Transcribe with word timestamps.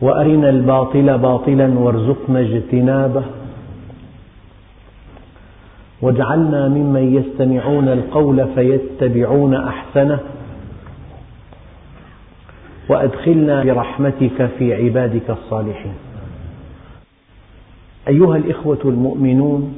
وأرنا 0.00 0.50
الباطل 0.50 1.18
باطلا 1.18 1.78
وارزقنا 1.78 2.40
اجتنابه. 2.40 3.22
واجعلنا 6.02 6.68
ممن 6.68 7.14
يستمعون 7.14 7.88
القول 7.88 8.46
فيتبعون 8.54 9.54
أحسنه. 9.54 10.18
وأدخلنا 12.88 13.64
برحمتك 13.64 14.50
في 14.58 14.74
عبادك 14.74 15.30
الصالحين. 15.30 15.94
أيها 18.08 18.36
الإخوة 18.36 18.78
المؤمنون 18.84 19.74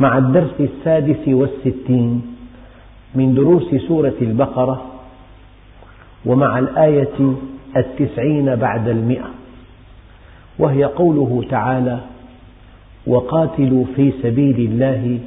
مع 0.00 0.18
الدرس 0.18 0.60
السادس 0.60 1.28
والستين 1.28 2.22
من 3.14 3.34
دروس 3.34 3.74
سورة 3.88 4.14
البقرة 4.22 4.82
ومع 6.26 6.58
الآية 6.58 7.34
التسعين 7.76 8.56
بعد 8.56 8.88
المئة. 8.88 9.30
وهي 10.58 10.84
قوله 10.84 11.44
تعالى 11.50 12.00
وقاتلوا 13.06 13.84
في 13.96 14.12
سبيل 14.22 14.56
الله 14.58 15.18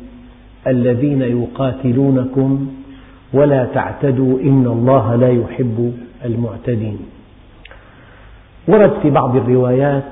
الذين 0.68 1.22
يقاتلونكم 1.22 2.68
ولا 3.34 3.66
تعتدوا 3.66 4.40
إن 4.40 4.66
الله 4.68 5.16
لا 5.16 5.30
يحب 5.30 5.94
المعتدين. 6.26 7.00
ورد 8.68 8.94
في 9.02 9.10
بعض 9.10 9.36
الروايات 9.36 10.04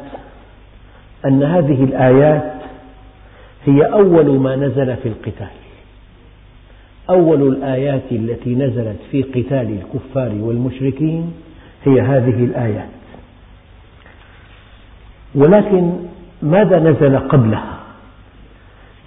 أن 1.25 1.43
هذه 1.43 1.83
الآيات 1.83 2.53
هي 3.65 3.81
أول 3.81 4.39
ما 4.39 4.55
نزل 4.55 4.95
في 4.95 5.09
القتال. 5.09 5.47
أول 7.09 7.47
الآيات 7.47 8.11
التي 8.11 8.55
نزلت 8.55 8.97
في 9.11 9.21
قتال 9.21 9.77
الكفار 9.79 10.31
والمشركين 10.41 11.33
هي 11.85 12.01
هذه 12.01 12.43
الآيات. 12.43 12.89
ولكن 15.35 15.91
ماذا 16.41 16.79
نزل 16.79 17.17
قبلها؟ 17.17 17.79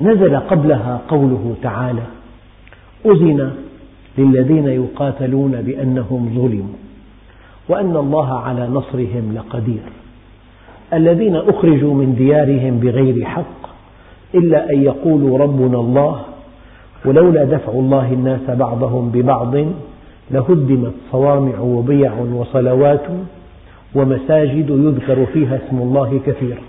نزل 0.01 0.37
قبلها 0.37 1.00
قوله 1.09 1.55
تعالى 1.62 2.03
أذن 3.06 3.53
للذين 4.19 4.69
يقاتلون 4.69 5.62
بأنهم 5.62 6.31
ظلموا 6.34 6.77
وأن 7.69 7.97
الله 7.97 8.39
على 8.39 8.69
نصرهم 8.69 9.34
لقدير. 9.34 9.83
الذين 10.93 11.37
أخرجوا 11.37 11.95
من 11.95 12.15
ديارهم 12.15 12.78
بغير 12.78 13.25
حق 13.25 13.62
إلا 14.34 14.70
أن 14.70 14.83
يقولوا 14.83 15.39
ربنا 15.39 15.78
الله 15.78 16.23
ولولا 17.05 17.45
دفع 17.45 17.73
الله 17.73 18.12
الناس 18.12 18.50
بعضهم 18.50 19.11
ببعض 19.11 19.55
لهدمت 20.31 20.92
صوامع 21.12 21.61
وبيع 21.61 22.12
وصلوات 22.15 23.06
ومساجد 23.95 24.70
يذكر 24.70 25.27
فيها 25.27 25.56
اسم 25.56 25.78
الله 25.78 26.20
كثيرا. 26.27 26.62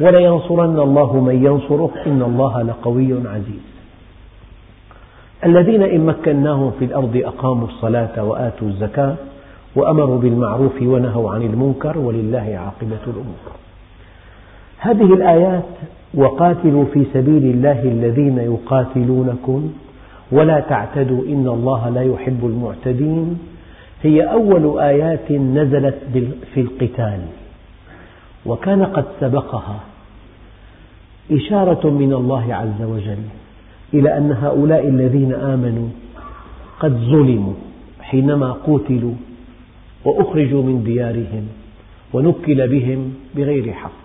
ولينصرن 0.00 0.80
الله 0.80 1.20
من 1.20 1.44
ينصره 1.44 1.90
إن 2.06 2.22
الله 2.22 2.62
لقوي 2.62 3.12
عزيز. 3.12 3.62
الذين 5.44 5.82
إن 5.82 6.06
مكناهم 6.06 6.70
في 6.78 6.84
الأرض 6.84 7.22
أقاموا 7.24 7.68
الصلاة 7.68 8.24
وآتوا 8.24 8.68
الزكاة 8.68 9.14
وأمروا 9.76 10.18
بالمعروف 10.18 10.82
ونهوا 10.82 11.30
عن 11.30 11.42
المنكر 11.42 11.98
ولله 11.98 12.58
عاقبة 12.64 13.02
الأمور. 13.06 13.52
هذه 14.78 15.14
الآيات 15.14 15.64
وقاتلوا 16.14 16.84
في 16.94 17.04
سبيل 17.14 17.44
الله 17.44 17.82
الذين 17.82 18.38
يقاتلونكم 18.38 19.72
ولا 20.32 20.60
تعتدوا 20.60 21.22
إن 21.24 21.48
الله 21.48 21.88
لا 21.88 22.02
يحب 22.02 22.46
المعتدين. 22.46 23.38
هي 24.02 24.22
أول 24.22 24.80
آيات 24.80 25.32
نزلت 25.32 25.98
في 26.54 26.60
القتال. 26.60 27.20
وكان 28.46 28.84
قد 28.84 29.04
سبقها 29.20 29.80
إشارة 31.32 31.90
من 31.90 32.12
الله 32.12 32.54
عز 32.54 32.82
وجل 32.82 33.22
إلى 33.94 34.16
أن 34.18 34.32
هؤلاء 34.32 34.88
الذين 34.88 35.32
آمنوا 35.32 35.88
قد 36.80 36.92
ظلموا 36.92 37.54
حينما 38.00 38.52
قوتلوا 38.52 39.14
وأخرجوا 40.04 40.62
من 40.62 40.84
ديارهم 40.84 41.48
ونكل 42.12 42.68
بهم 42.68 43.14
بغير 43.34 43.72
حق. 43.72 44.02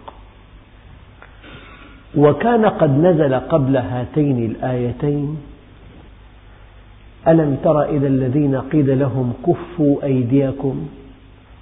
وكان 2.18 2.66
قد 2.66 3.00
نزل 3.00 3.34
قبل 3.36 3.78
هاتين 3.78 4.46
الآيتين 4.46 5.38
ألم 7.28 7.58
تر 7.64 7.84
إلى 7.84 8.08
الذين 8.08 8.56
قيل 8.56 9.00
لهم 9.00 9.34
كفوا 9.48 10.04
أيديكم 10.04 10.88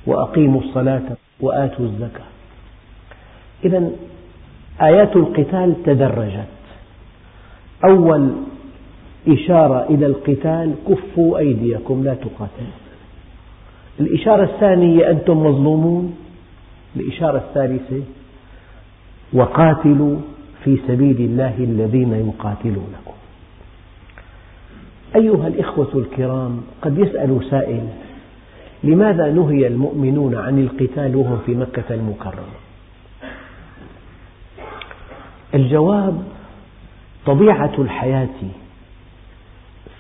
وأقيموا 0.07 0.61
الصلاة 0.61 1.03
وآتوا 1.39 1.85
الزكاة. 1.85 2.25
إذا 3.65 3.89
آيات 4.81 5.15
القتال 5.15 5.83
تدرجت. 5.85 6.47
أول 7.85 8.31
إشارة 9.27 9.85
إلى 9.89 10.05
القتال 10.05 10.73
كفوا 10.89 11.37
أيديكم 11.37 12.03
لا 12.03 12.13
تقاتلوا. 12.13 12.79
الإشارة 13.99 14.43
الثانية 14.43 15.11
أنتم 15.11 15.37
مظلومون. 15.37 16.15
الإشارة 16.95 17.37
الثالثة 17.37 18.01
وقاتلوا 19.33 20.17
في 20.63 20.77
سبيل 20.87 21.17
الله 21.17 21.55
الذين 21.59 22.13
يقاتلونكم. 22.13 23.15
أيها 25.15 25.47
الإخوة 25.47 25.89
الكرام 25.95 26.61
قد 26.81 26.97
يسأل 26.97 27.47
سائل 27.49 27.87
لماذا 28.83 29.31
نهي 29.31 29.67
المؤمنون 29.67 30.35
عن 30.35 30.59
القتال 30.59 31.15
وهم 31.15 31.39
في 31.45 31.55
مكة 31.55 31.93
المكرمة؟ 31.93 32.55
الجواب 35.53 36.23
طبيعة 37.25 37.73
الحياة 37.79 38.29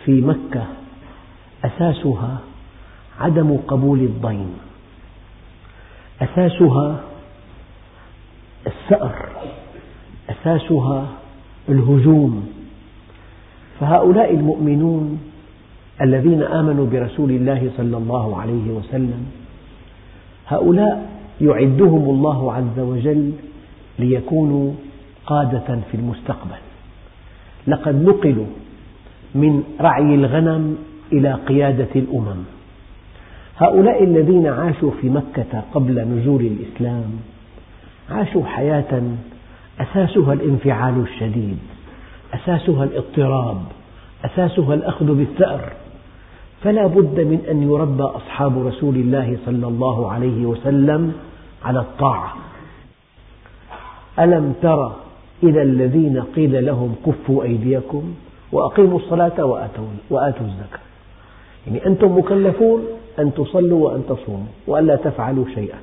في 0.05 0.21
مكة 0.21 0.65
أساسها 1.65 2.39
عدم 3.19 3.57
قبول 3.67 3.99
الضيم 3.99 4.57
أساسها 6.21 7.01
الثأر. 8.67 9.29
أساسها 10.29 11.07
الهجوم. 11.69 12.54
فهؤلاء 13.79 14.33
المؤمنون 14.33 15.19
الذين 16.01 16.41
آمنوا 16.43 16.85
برسول 16.85 17.31
الله 17.31 17.71
صلى 17.77 17.97
الله 17.97 18.41
عليه 18.41 18.71
وسلم 18.71 19.25
هؤلاء 20.47 21.09
يعدهم 21.41 22.09
الله 22.09 22.53
عز 22.53 22.79
وجل 22.79 23.31
ليكونوا 23.99 24.71
قادة 25.25 25.79
في 25.91 25.97
المستقبل. 25.97 26.57
لقد 27.67 28.03
نقلوا 28.03 28.45
من 29.35 29.63
رعي 29.81 30.15
الغنم 30.15 30.77
إلى 31.13 31.33
قيادة 31.33 31.87
الأمم. 31.95 32.43
هؤلاء 33.57 34.03
الذين 34.03 34.47
عاشوا 34.47 34.91
في 35.01 35.09
مكة 35.09 35.63
قبل 35.73 36.07
نزول 36.07 36.41
الإسلام 36.41 37.05
عاشوا 38.09 38.45
حياة 38.45 39.01
أساسها 39.79 40.33
الانفعال 40.33 41.01
الشديد. 41.01 41.57
أساسها 42.35 42.83
الاضطراب 42.83 43.57
أساسها 44.25 44.73
الأخذ 44.73 45.05
بالثأر. 45.05 45.73
فلا 46.63 46.87
بد 46.87 47.19
من 47.19 47.39
أن 47.51 47.63
يربى 47.63 48.03
أصحاب 48.03 48.67
رسول 48.67 48.95
الله 48.95 49.37
صلى 49.45 49.67
الله 49.67 50.11
عليه 50.11 50.45
وسلم 50.45 51.13
على 51.63 51.79
الطاعة. 51.79 52.33
ألم 54.19 54.53
تر 54.61 54.91
إلى 55.43 55.61
الذين 55.61 56.23
قيل 56.35 56.65
لهم 56.65 56.95
كفوا 57.05 57.43
أيديكم 57.43 58.13
وأقيموا 58.51 58.99
الصلاة 58.99 59.45
وآتوا 60.09 60.45
الزكاة. 60.45 60.79
يعني 61.67 61.85
أنتم 61.85 62.17
مكلفون 62.17 62.81
أن 63.19 63.33
تصلوا 63.33 63.89
وأن 63.89 64.03
تصوموا 64.09 64.51
وألا 64.67 64.95
تفعلوا 64.95 65.45
شيئا. 65.55 65.77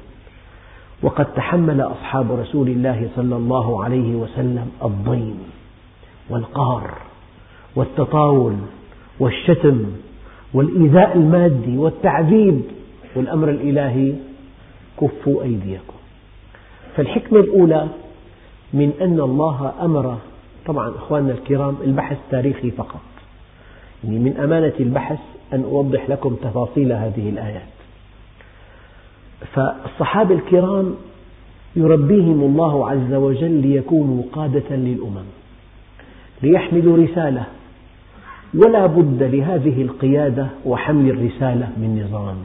وقد 1.03 1.27
تحمل 1.35 1.81
أصحاب 1.81 2.33
رسول 2.33 2.69
الله 2.69 3.09
صلى 3.17 3.37
الله 3.37 3.85
عليه 3.85 4.15
وسلم 4.15 4.71
الضيم 4.85 5.39
والقهر 6.31 6.95
والتطاول 7.77 8.57
والشتم 9.21 9.85
والإيذاء 10.55 11.17
المادي 11.17 11.79
والتعذيب 11.79 12.63
والأمر 13.17 13.51
الإلهي 13.51 14.15
كفوا 15.01 15.43
أيديكم. 15.43 15.95
فالحكمة 16.97 17.41
الأولى 17.41 17.89
من 18.73 18.93
أن 19.01 19.21
الله 19.21 19.73
أمر 19.81 20.19
طبعا 20.67 20.89
أخواننا 20.89 21.33
الكرام 21.33 21.77
البحث 21.85 22.19
تاريخي 22.31 22.71
فقط. 22.71 23.01
يعني 24.05 24.19
من 24.19 24.37
أمانة 24.37 24.73
البحث 24.81 25.19
أن 25.53 25.63
أوضح 25.63 26.11
لكم 26.11 26.35
تفاصيل 26.35 26.93
هذه 26.93 27.29
الآيات. 27.29 27.73
فالصحابة 29.55 30.35
الكرام 30.35 30.95
يربيهم 31.77 32.43
الله 32.43 32.91
عز 32.91 33.15
وجل 33.15 33.51
ليكونوا 33.51 34.23
قادة 34.33 34.77
للأمم. 34.77 35.25
ليحملوا 36.43 36.97
رسالة. 36.97 37.45
ولا 38.55 38.87
بد 38.87 39.23
لهذه 39.23 39.83
القيادة 39.83 40.47
وحمل 40.65 41.11
الرسالة 41.11 41.69
من 41.77 42.05
نظام 42.05 42.37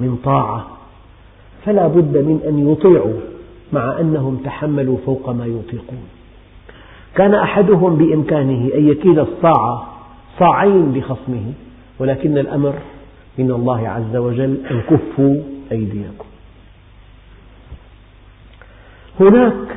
من 0.00 0.16
طاعة. 0.24 0.66
فلا 1.64 1.86
بد 1.86 2.16
من 2.16 2.40
أن 2.48 2.72
يطيعوا 2.72 3.20
مع 3.72 4.00
أنهم 4.00 4.36
تحملوا 4.44 4.96
فوق 5.06 5.30
ما 5.30 5.46
يطيقون. 5.46 6.04
كان 7.14 7.34
أحدهم 7.34 7.96
بإمكانه 7.96 8.70
أن 8.74 8.88
يكيل 8.88 9.20
الصاع 9.20 9.86
صاعين 10.38 10.94
لخصمه 10.98 11.52
ولكن 11.98 12.38
الأمر 12.38 12.74
من 13.38 13.50
الله 13.50 13.88
عز 13.88 14.16
وجل 14.16 14.56
أن 14.70 14.80
كفوا 14.80 15.36
أيديكم. 15.72 16.26
هناك 19.20 19.76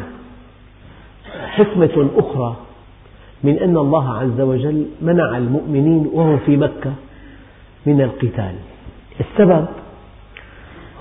حكمة 1.48 2.10
أخرى 2.18 2.56
من 3.44 3.60
أن 3.60 3.78
الله 3.78 4.18
عز 4.18 4.42
وجل 4.42 4.86
منع 5.02 5.38
المؤمنين 5.38 6.10
وهم 6.14 6.38
في 6.38 6.58
مكة 6.58 6.94
من 7.86 8.02
القتال. 8.02 8.56
السبب 9.20 9.66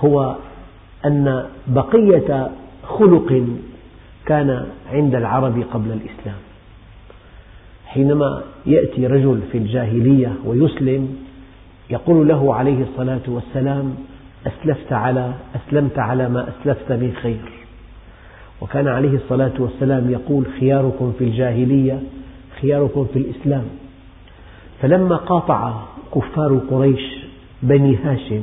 هو 0.03 0.35
أن 1.05 1.45
بقية 1.67 2.51
خلق 2.83 3.47
كان 4.25 4.65
عند 4.91 5.15
العرب 5.15 5.63
قبل 5.73 5.91
الإسلام. 5.91 6.39
حينما 7.85 8.43
يأتي 8.65 9.07
رجل 9.07 9.39
في 9.51 9.57
الجاهلية 9.57 10.33
ويسلم 10.45 11.17
يقول 11.89 12.27
له 12.27 12.55
عليه 12.55 12.83
الصلاة 12.83 13.21
والسلام 13.27 13.95
أسلفت 14.47 14.93
على 14.93 15.33
أسلمت 15.55 15.99
على 15.99 16.29
ما 16.29 16.49
أسلفت 16.49 16.91
من 16.91 17.13
خير. 17.21 17.51
وكان 18.61 18.87
عليه 18.87 19.15
الصلاة 19.15 19.53
والسلام 19.59 20.11
يقول 20.11 20.45
خياركم 20.59 21.13
في 21.19 21.23
الجاهلية 21.23 22.01
خياركم 22.61 23.05
في 23.13 23.19
الإسلام. 23.19 23.63
فلما 24.81 25.15
قاطع 25.15 25.73
كفار 26.15 26.61
قريش 26.71 27.25
بني 27.63 27.95
هاشم 27.95 28.41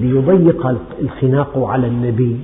ليضيق 0.00 0.66
الخناق 1.00 1.58
على 1.58 1.86
النبي 1.86 2.36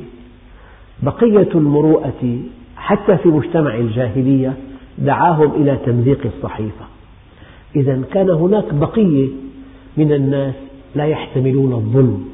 بقية 1.02 1.48
المروءة 1.54 2.38
حتى 2.76 3.16
في 3.16 3.28
مجتمع 3.28 3.74
الجاهلية 3.74 4.56
دعاهم 4.98 5.62
إلى 5.62 5.78
تمزيق 5.86 6.26
الصحيفة. 6.36 6.84
إذا 7.76 8.02
كان 8.12 8.30
هناك 8.30 8.74
بقية 8.74 9.28
من 9.96 10.12
الناس 10.12 10.54
لا 10.94 11.04
يحتملون 11.04 11.72
الظلم. 11.72 12.28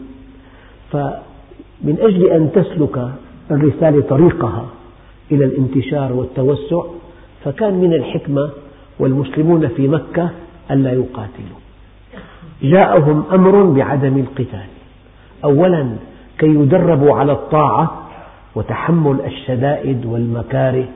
فمن 0.92 1.96
أجل 2.00 2.30
أن 2.30 2.52
تسلك 2.54 3.08
الرسالة 3.50 4.00
طريقها 4.00 4.66
إلى 5.32 5.44
الانتشار 5.44 6.12
والتوسع 6.12 6.82
فكان 7.44 7.74
من 7.74 7.92
الحكمة 7.92 8.50
والمسلمون 8.98 9.68
في 9.68 9.88
مكة 9.88 10.30
ألا 10.70 10.92
يقاتلوا. 10.92 11.58
جاءهم 12.62 13.24
أمر 13.32 13.62
بعدم 13.62 14.18
القتال. 14.18 14.66
أولا 15.44 15.96
كي 16.38 16.46
يدربوا 16.46 17.14
على 17.14 17.32
الطاعة 17.32 18.08
وتحمل 18.54 19.20
الشدائد 19.26 20.06
والمكاره 20.06 20.88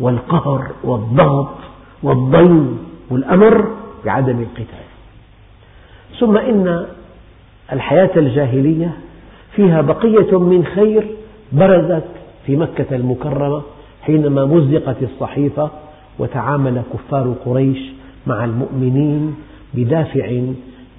والقهر 0.00 0.70
والضغط 0.84 1.54
والضيم 2.02 2.78
والأمر 3.10 3.68
بعدم 4.04 4.40
القتال. 4.40 4.84
ثم 6.20 6.36
إن 6.36 6.86
الحياة 7.72 8.10
الجاهلية 8.16 8.92
فيها 9.56 9.80
بقية 9.80 10.38
من 10.38 10.64
خير 10.64 11.06
برزت 11.52 12.04
في 12.46 12.56
مكة 12.56 12.96
المكرمة 12.96 13.62
حينما 14.02 14.44
مزقت 14.44 14.96
الصحيفة 15.02 15.70
وتعامل 16.18 16.82
كفار 16.92 17.34
قريش 17.44 17.78
مع 18.26 18.44
المؤمنين 18.44 19.34
بدافع 19.74 20.30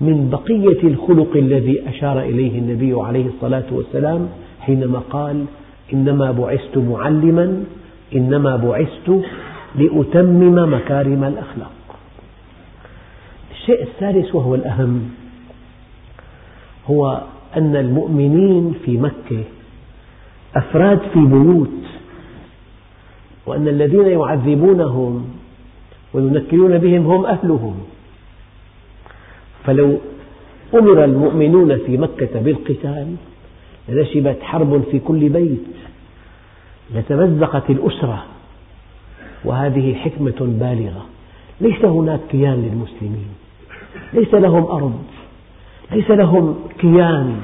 من 0.01 0.29
بقية 0.29 0.87
الخلق 0.89 1.35
الذي 1.35 1.89
أشار 1.89 2.21
إليه 2.21 2.59
النبي 2.59 2.93
عليه 2.93 3.25
الصلاة 3.25 3.63
والسلام 3.71 4.29
حينما 4.61 4.99
قال 4.99 5.45
إنما 5.93 6.31
بعثت 6.31 6.77
معلما 6.77 7.63
إنما 8.15 8.55
بعثت 8.55 9.21
لأتمم 9.75 10.73
مكارم 10.73 11.23
الأخلاق. 11.23 11.71
الشيء 13.51 13.83
الثالث 13.83 14.35
وهو 14.35 14.55
الأهم 14.55 15.09
هو 16.87 17.21
أن 17.57 17.75
المؤمنين 17.75 18.73
في 18.85 18.97
مكة 18.97 19.43
أفراد 20.55 20.99
في 21.13 21.19
بيوت 21.19 21.69
وأن 23.45 23.67
الذين 23.67 24.07
يعذبونهم 24.07 25.25
وينكلون 26.13 26.77
بهم 26.77 27.05
هم 27.05 27.25
أهلهم. 27.25 27.75
فلو 29.65 29.97
أمر 30.73 31.03
المؤمنون 31.03 31.77
في 31.77 31.97
مكة 31.97 32.39
بالقتال 32.39 33.15
لنشبت 33.89 34.37
حرب 34.41 34.83
في 34.91 34.99
كل 34.99 35.29
بيت 35.29 35.67
لتمزقت 36.95 37.69
الأسرة 37.69 38.25
وهذه 39.45 39.93
حكمة 39.93 40.35
بالغة. 40.39 41.05
ليس 41.61 41.85
هناك 41.85 42.19
كيان 42.31 42.53
للمسلمين. 42.53 43.27
ليس 44.13 44.33
لهم 44.33 44.65
أرض. 44.65 45.03
ليس 45.91 46.11
لهم 46.11 46.55
كيان. 46.79 47.35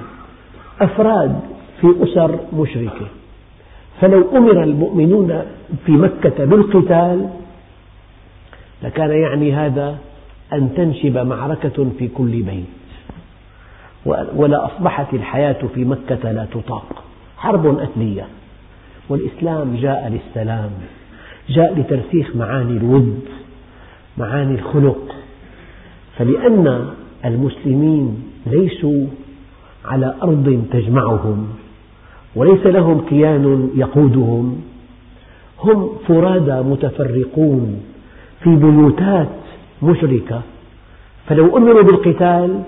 أفراد 0.82 1.40
في 1.82 1.88
أسر 2.04 2.40
مشركة. 2.54 3.21
فلو 4.02 4.38
أمر 4.38 4.64
المؤمنون 4.64 5.42
في 5.86 5.92
مكة 5.92 6.46
بالقتال 6.46 7.30
لكان 8.84 9.12
يعني 9.12 9.54
هذا 9.54 9.98
أن 10.54 10.74
تنشب 10.76 11.18
معركة 11.18 11.88
في 12.00 12.08
كل 12.08 12.42
بيت. 12.42 12.66
ولا 14.36 14.66
أصبحت 14.66 15.14
الحياة 15.14 15.58
في 15.76 15.86
مكة 15.86 16.32
لا 16.32 16.46
تطاق. 16.46 17.04
حرب 17.38 17.80
أهلية 17.80 18.28
والإسلام 19.10 19.76
جاء 19.76 20.10
للسلام 20.10 20.70
جاء 21.50 21.80
لترسيخ 21.80 22.36
معاني 22.36 22.78
الود 22.78 23.20
معاني 24.18 24.56
الخلق. 24.56 25.16
فلأن 26.18 26.90
المسلمين 27.26 28.24
ليسوا 28.46 29.06
على 29.86 30.16
أرض 30.24 30.64
تجمعهم. 30.72 31.48
وليس 32.36 32.66
لهم 32.66 33.06
كيان 33.10 33.70
يقودهم. 33.76 34.62
هم 35.60 35.90
فرادى 36.08 36.62
متفرقون 36.62 37.84
في 38.44 38.56
بيوتات 38.56 39.30
مشركة. 39.84 40.42
فلو 41.28 41.58
أمروا 41.58 41.82
بالقتال 41.82 42.64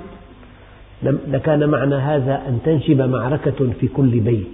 لكان 1.03 1.69
معنى 1.69 1.95
هذا 1.95 2.41
أن 2.47 2.59
تنشب 2.65 3.01
معركة 3.01 3.71
في 3.79 3.87
كل 3.87 4.19
بيت. 4.19 4.47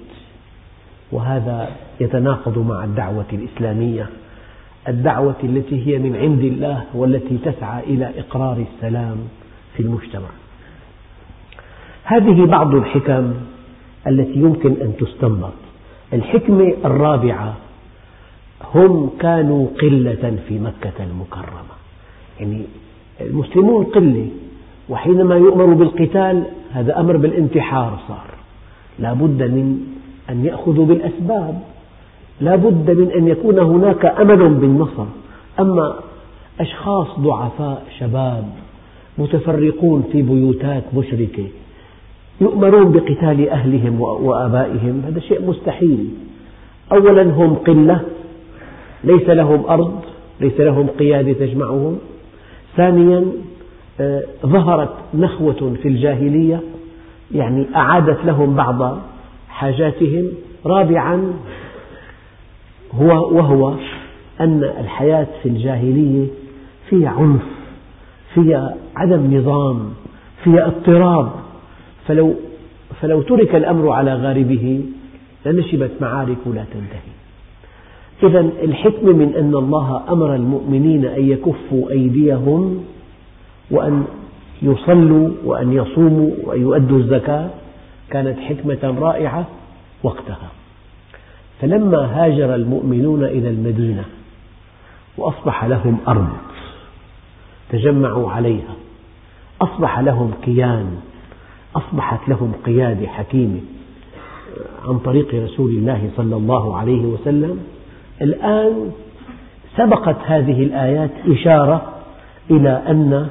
وهذا 1.11 1.69
يتناقض 1.99 2.57
مع 2.57 2.83
الدعوة 2.83 3.25
الإسلامية. 3.33 4.09
الدعوة 4.87 5.35
التي 5.43 5.87
هي 5.87 5.97
من 5.99 6.15
عند 6.15 6.43
الله 6.43 6.83
والتي 6.93 7.37
تسعى 7.37 7.83
إلى 7.83 8.11
إقرار 8.17 8.65
السلام 8.73 9.17
في 9.73 9.83
المجتمع. 9.83 10.29
هذه 12.03 12.45
بعض 12.45 12.75
الحكم 12.75 13.33
التي 14.07 14.39
يمكن 14.39 14.71
أن 14.81 14.93
تستنبط. 14.99 15.53
الحكمة 16.13 16.73
الرابعة 16.85 17.53
هم 18.75 19.09
كانوا 19.19 19.67
قلة 19.81 20.37
في 20.47 20.59
مكة 20.59 21.03
المكرمة. 21.03 21.75
يعني 22.39 22.61
المسلمون 23.21 23.85
قلة 23.85 24.27
وحينما 24.89 25.35
يؤمر 25.35 25.65
بالقتال 25.65 26.43
هذا 26.71 26.99
أمر 26.99 27.17
بالانتحار 27.17 27.99
صار. 28.07 28.27
لا 28.99 29.13
بد 29.13 29.43
من 29.43 29.79
أن 30.29 30.45
يأخذوا 30.45 30.85
بالأسباب. 30.85 31.61
لا 32.41 32.55
بد 32.55 32.91
من 32.91 33.11
أن 33.11 33.27
يكون 33.27 33.59
هناك 33.59 34.05
أمل 34.05 34.53
بالنصر. 34.53 35.05
أما 35.59 35.95
أشخاص 36.59 37.07
ضعفاء 37.19 37.85
شباب 37.99 38.49
متفرقون 39.17 40.03
في 40.11 40.21
بيوتات 40.21 40.83
مشركة 40.93 41.47
يؤمرون 42.41 42.91
بقتال 42.91 43.49
أهلهم 43.49 44.01
وآبائهم. 44.01 45.01
هذا 45.05 45.19
شيء 45.19 45.45
مستحيل. 45.45 46.09
أولا 46.91 47.23
هم 47.23 47.55
قلة 47.55 48.01
ليس 49.03 49.29
لهم 49.29 49.65
أرض 49.65 49.99
ليس 50.41 50.59
لهم 50.59 50.87
قيادة 50.87 51.33
تجمعهم. 51.33 51.97
ثانيا 52.77 53.25
آه، 54.01 54.23
ظهرت 54.45 54.93
نخوة 55.13 55.73
في 55.81 55.87
الجاهلية 55.87 56.61
يعني 57.31 57.65
أعادت 57.75 58.25
لهم 58.25 58.55
بعض 58.55 58.97
حاجاتهم. 59.49 60.25
رابعا 60.65 61.33
هو 62.93 63.37
وهو 63.37 63.73
أن 64.41 64.63
الحياة 64.79 65.27
في 65.43 65.49
الجاهلية 65.49 66.27
فيها 66.89 67.09
عنف 67.09 67.41
فيها 68.33 68.75
عدم 68.95 69.37
نظام 69.37 69.93
فيها 70.43 70.65
اضطراب. 70.65 71.31
فلو, 72.09 72.35
فلو 73.01 73.21
ترك 73.21 73.55
الأمر 73.55 73.91
على 73.91 74.13
غاربه 74.15 74.81
لنشبت 75.45 75.91
معارك 76.01 76.37
لا 76.45 76.65
تنتهي. 76.73 77.13
إذا 78.23 78.39
الحكمة 78.39 79.13
من 79.13 79.35
أن 79.35 79.55
الله 79.55 80.03
أمر 80.09 80.35
المؤمنين 80.35 81.05
أن 81.05 81.29
يكفوا 81.29 81.89
أيديهم 81.89 82.83
وأن 83.71 84.05
يصلوا 84.61 85.29
وأن 85.45 85.73
يصوموا 85.73 86.31
وأن 86.43 86.61
يؤدوا 86.61 86.97
الزكاة 86.97 87.49
كانت 88.09 88.39
حكمة 88.39 88.95
رائعة 88.99 89.47
وقتها. 90.03 90.49
فلما 91.61 91.97
هاجر 91.97 92.55
المؤمنون 92.55 93.23
إلى 93.23 93.49
المدينة 93.49 94.03
وأصبح 95.17 95.65
لهم 95.65 95.97
أرض 96.07 96.29
تجمعوا 97.69 98.31
عليها 98.31 98.75
أصبح 99.61 99.99
لهم 99.99 100.31
كيان 100.45 101.08
أصبحت 101.75 102.29
لهم 102.29 102.51
قيادة 102.65 103.07
حكيمة 103.07 103.59
عن 104.87 104.97
طريق 104.97 105.35
رسول 105.35 105.69
الله 105.69 106.09
صلى 106.17 106.35
الله 106.35 106.77
عليه 106.77 107.05
وسلم. 107.05 107.59
الآن 108.21 108.91
سبقت 109.77 110.17
هذه 110.25 110.63
الآيات 110.63 111.11
إشارة 111.27 111.81
إلى 112.51 112.69
أن 112.69 113.27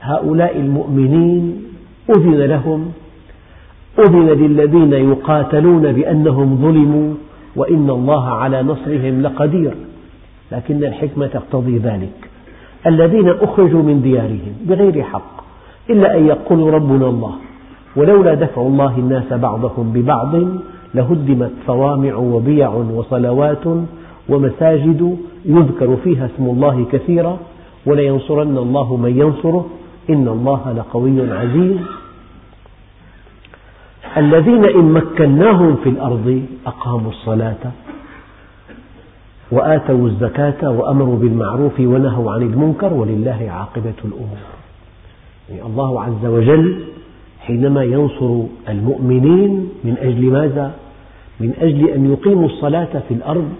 هؤلاء 0.00 0.56
المؤمنين 0.56 1.62
أذن 2.10 2.38
لهم 2.38 2.92
أذن 3.98 4.28
للذين 4.28 4.92
يقاتلون 4.92 5.92
بأنهم 5.92 6.56
ظلموا 6.56 7.14
وإن 7.56 7.90
الله 7.90 8.28
على 8.28 8.62
نصرهم 8.62 9.22
لقدير. 9.22 9.74
لكن 10.52 10.84
الحكمة 10.84 11.26
تقتضي 11.26 11.78
ذلك. 11.78 12.30
الذين 12.86 13.28
أخرجوا 13.28 13.82
من 13.82 14.02
ديارهم 14.02 14.54
بغير 14.64 15.02
حق 15.02 15.44
إلا 15.90 16.18
أن 16.18 16.26
يقولوا 16.26 16.70
ربنا 16.70 17.06
الله. 17.06 17.34
ولولا 17.96 18.34
دفع 18.34 18.62
الله 18.62 18.98
الناس 18.98 19.32
بعضهم 19.32 19.92
ببعض 19.92 20.34
لهدمت 20.94 21.50
صوامع 21.66 22.14
وبيع 22.14 22.68
وصلوات 22.68 23.64
ومساجد 24.28 25.18
يذكر 25.44 25.96
فيها 26.04 26.26
اسم 26.26 26.44
الله 26.44 26.86
كثيرا 26.92 27.38
ولينصرن 27.86 28.58
الله 28.58 28.96
من 28.96 29.18
ينصره. 29.18 29.66
إن 30.10 30.28
الله 30.28 30.72
لقوي 30.72 31.32
عزيز. 31.32 31.76
الذين 34.16 34.64
إن 34.64 34.92
مكناهم 34.92 35.76
في 35.76 35.88
الأرض 35.88 36.42
أقاموا 36.66 37.10
الصلاة 37.10 37.72
وآتوا 39.50 40.06
الزكاة 40.08 40.70
وأمروا 40.70 41.16
بالمعروف 41.16 41.80
ونهوا 41.80 42.32
عن 42.32 42.42
المنكر 42.42 42.92
ولله 42.92 43.50
عاقبة 43.50 43.98
الأمور. 44.04 44.38
يعني 45.50 45.62
الله 45.62 46.02
عز 46.02 46.26
وجل 46.26 46.84
حينما 47.46 47.84
ينصر 47.84 48.42
المؤمنين 48.68 49.68
من 49.84 49.96
أجل 49.98 50.24
ماذا؟ 50.30 50.74
من 51.40 51.54
أجل 51.58 51.88
أن 51.88 52.12
يقيموا 52.12 52.46
الصلاة 52.46 53.02
في 53.08 53.14
الأرض 53.14 53.52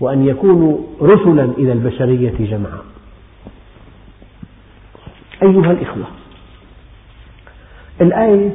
وأن 0.00 0.26
يكونوا 0.26 0.78
رسلا 1.02 1.44
إلى 1.44 1.72
البشرية 1.72 2.34
جمعاء 2.40 2.84
أيها 5.42 5.70
الإخوة 5.72 6.04
الآية 8.00 8.50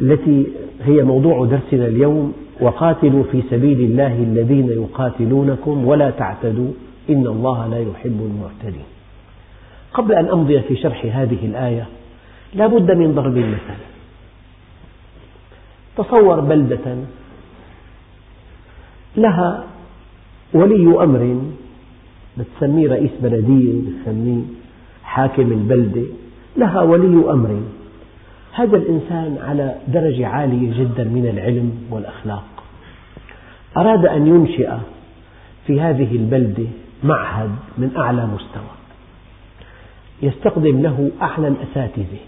التي 0.00 0.46
هي 0.84 1.02
موضوع 1.02 1.44
درسنا 1.46 1.86
اليوم 1.86 2.32
وقاتلوا 2.60 3.24
في 3.32 3.42
سبيل 3.50 3.80
الله 3.80 4.16
الذين 4.18 4.68
يقاتلونكم 4.68 5.86
ولا 5.86 6.10
تعتدوا 6.10 6.72
إن 7.10 7.26
الله 7.26 7.66
لا 7.66 7.78
يحب 7.78 8.30
المعتدين 8.30 8.84
قبل 9.94 10.14
أن 10.14 10.28
أمضي 10.28 10.60
في 10.60 10.76
شرح 10.76 11.04
هذه 11.04 11.46
الآية 11.46 11.86
لا 12.54 12.66
بد 12.66 12.90
من 12.90 13.14
ضرب 13.14 13.36
المثل 13.36 13.80
تصور 15.96 16.40
بلدة 16.40 16.96
لها 19.16 19.64
ولي 20.54 21.04
أمر 21.04 21.42
بتسميه 22.38 22.88
رئيس 22.88 23.10
بلدية 23.22 23.80
بتسميه 23.80 24.42
حاكم 25.04 25.52
البلدة 25.52 26.02
لها 26.56 26.80
ولي 26.80 27.30
أمر. 27.30 27.62
هذا 28.52 28.76
الإنسان 28.76 29.38
على 29.42 29.74
درجة 29.88 30.26
عالية 30.26 30.80
جدا 30.80 31.04
من 31.04 31.26
العلم 31.26 31.72
والأخلاق. 31.90 32.44
أراد 33.76 34.06
أن 34.06 34.26
ينشئ 34.26 34.70
في 35.66 35.80
هذه 35.80 36.16
البلدة 36.16 36.66
معهد 37.04 37.50
من 37.78 37.90
أعلى 37.96 38.26
مستوى. 38.26 38.81
يستخدم 40.22 40.82
له 40.82 41.10
أعلى 41.22 41.48
الأساتذة. 41.48 42.18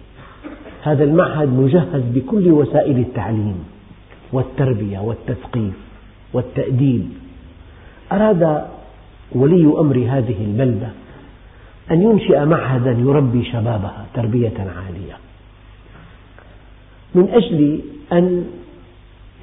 هذا 0.82 1.04
المعهد 1.04 1.48
مجهز 1.48 2.02
بكل 2.14 2.50
وسائل 2.50 2.98
التعليم 2.98 3.64
والتربية 4.32 4.98
والتثقيف 4.98 5.74
والتأديب. 6.32 7.08
أراد 8.12 8.64
ولي 9.32 9.64
أمر 9.78 9.96
هذه 9.96 10.44
البلدة 10.44 10.88
أن 11.90 12.02
ينشئ 12.02 12.44
معهدا 12.44 12.90
يربي 12.90 13.44
شبابها 13.44 14.06
تربية 14.14 14.58
عالية. 14.58 15.16
من 17.14 17.28
أجل 17.28 17.80
أن 18.12 18.44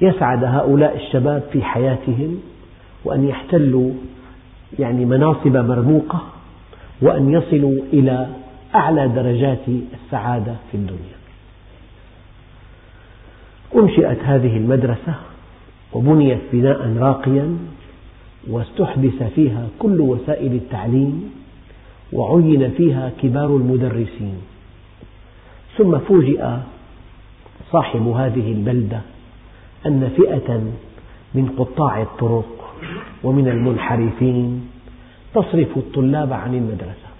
يسعد 0.00 0.44
هؤلاء 0.44 0.96
الشباب 0.96 1.42
في 1.52 1.62
حياتهم 1.62 2.40
وأن 3.04 3.28
يحتلوا 3.28 3.90
يعني 4.78 5.04
مناصب 5.04 5.56
مرموقة 5.56 6.22
وأن 7.02 7.32
يصلوا 7.32 7.82
إلى 7.92 8.26
أعلى 8.74 9.08
درجات 9.08 9.68
السعادة 9.68 10.54
في 10.70 10.76
الدنيا. 10.76 11.22
أنشئت 13.76 14.18
هذه 14.24 14.56
المدرسة 14.56 15.14
وبنيت 15.92 16.40
بناء 16.52 16.96
راقيا 16.96 17.56
واستحدث 18.48 19.22
فيها 19.22 19.68
كل 19.78 20.00
وسائل 20.00 20.52
التعليم 20.52 21.30
وعين 22.12 22.70
فيها 22.70 23.12
كبار 23.22 23.46
المدرسين 23.46 24.34
ثم 25.78 25.98
فوجئ 25.98 26.56
صاحب 27.72 28.08
هذه 28.08 28.52
البلدة 28.52 29.00
أن 29.86 30.10
فئة 30.16 30.60
من 31.34 31.48
قطاع 31.58 32.02
الطرق 32.02 32.74
ومن 33.24 33.48
المنحرفين 33.48 34.68
تصرف 35.34 35.76
الطلاب 35.76 36.32
عن 36.32 36.54
المدرسة 36.54 37.11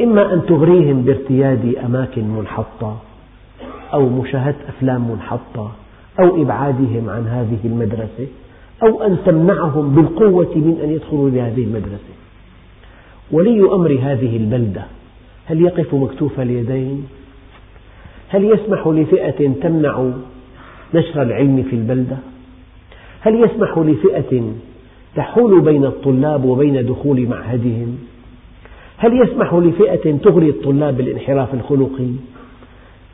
إما 0.00 0.34
أن 0.34 0.42
تغريهم 0.46 1.02
بارتياد 1.02 1.74
أماكن 1.84 2.24
منحطة 2.24 2.96
أو 3.92 4.08
مشاهدة 4.08 4.56
أفلام 4.68 5.10
منحطة 5.10 5.72
أو 6.20 6.42
إبعادهم 6.42 7.10
عن 7.10 7.26
هذه 7.26 7.58
المدرسة 7.64 8.26
أو 8.82 9.02
أن 9.02 9.18
تمنعهم 9.26 9.94
بالقوة 9.94 10.54
من 10.56 10.80
أن 10.84 10.90
يدخلوا 10.90 11.30
لهذه 11.30 11.64
المدرسة 11.64 12.14
ولي 13.30 13.60
أمر 13.60 13.98
هذه 14.02 14.36
البلدة 14.36 14.84
هل 15.46 15.60
يقف 15.62 15.94
مكتوف 15.94 16.40
اليدين؟ 16.40 17.06
هل 18.28 18.44
يسمح 18.44 18.86
لفئة 18.86 19.52
تمنع 19.62 20.10
نشر 20.94 21.22
العلم 21.22 21.62
في 21.70 21.76
البلدة؟ 21.76 22.16
هل 23.20 23.44
يسمح 23.44 23.78
لفئة 23.78 24.52
تحول 25.16 25.60
بين 25.60 25.84
الطلاب 25.84 26.44
وبين 26.44 26.86
دخول 26.86 27.26
معهدهم؟ 27.26 27.98
هل 28.98 29.22
يسمح 29.22 29.54
لفئة 29.54 30.16
تغري 30.16 30.48
الطلاب 30.48 30.96
بالانحراف 30.96 31.54
الخلقي 31.54 32.10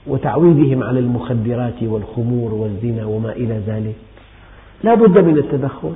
وتعويدهم 0.06 0.82
على 0.82 0.98
المخدرات 1.00 1.82
والخمور 1.82 2.54
والزنا 2.54 3.06
وما 3.06 3.32
إلى 3.32 3.60
ذلك؟ 3.66 3.94
لا 4.84 4.94
بد 4.94 5.18
من 5.18 5.38
التدخل 5.38 5.92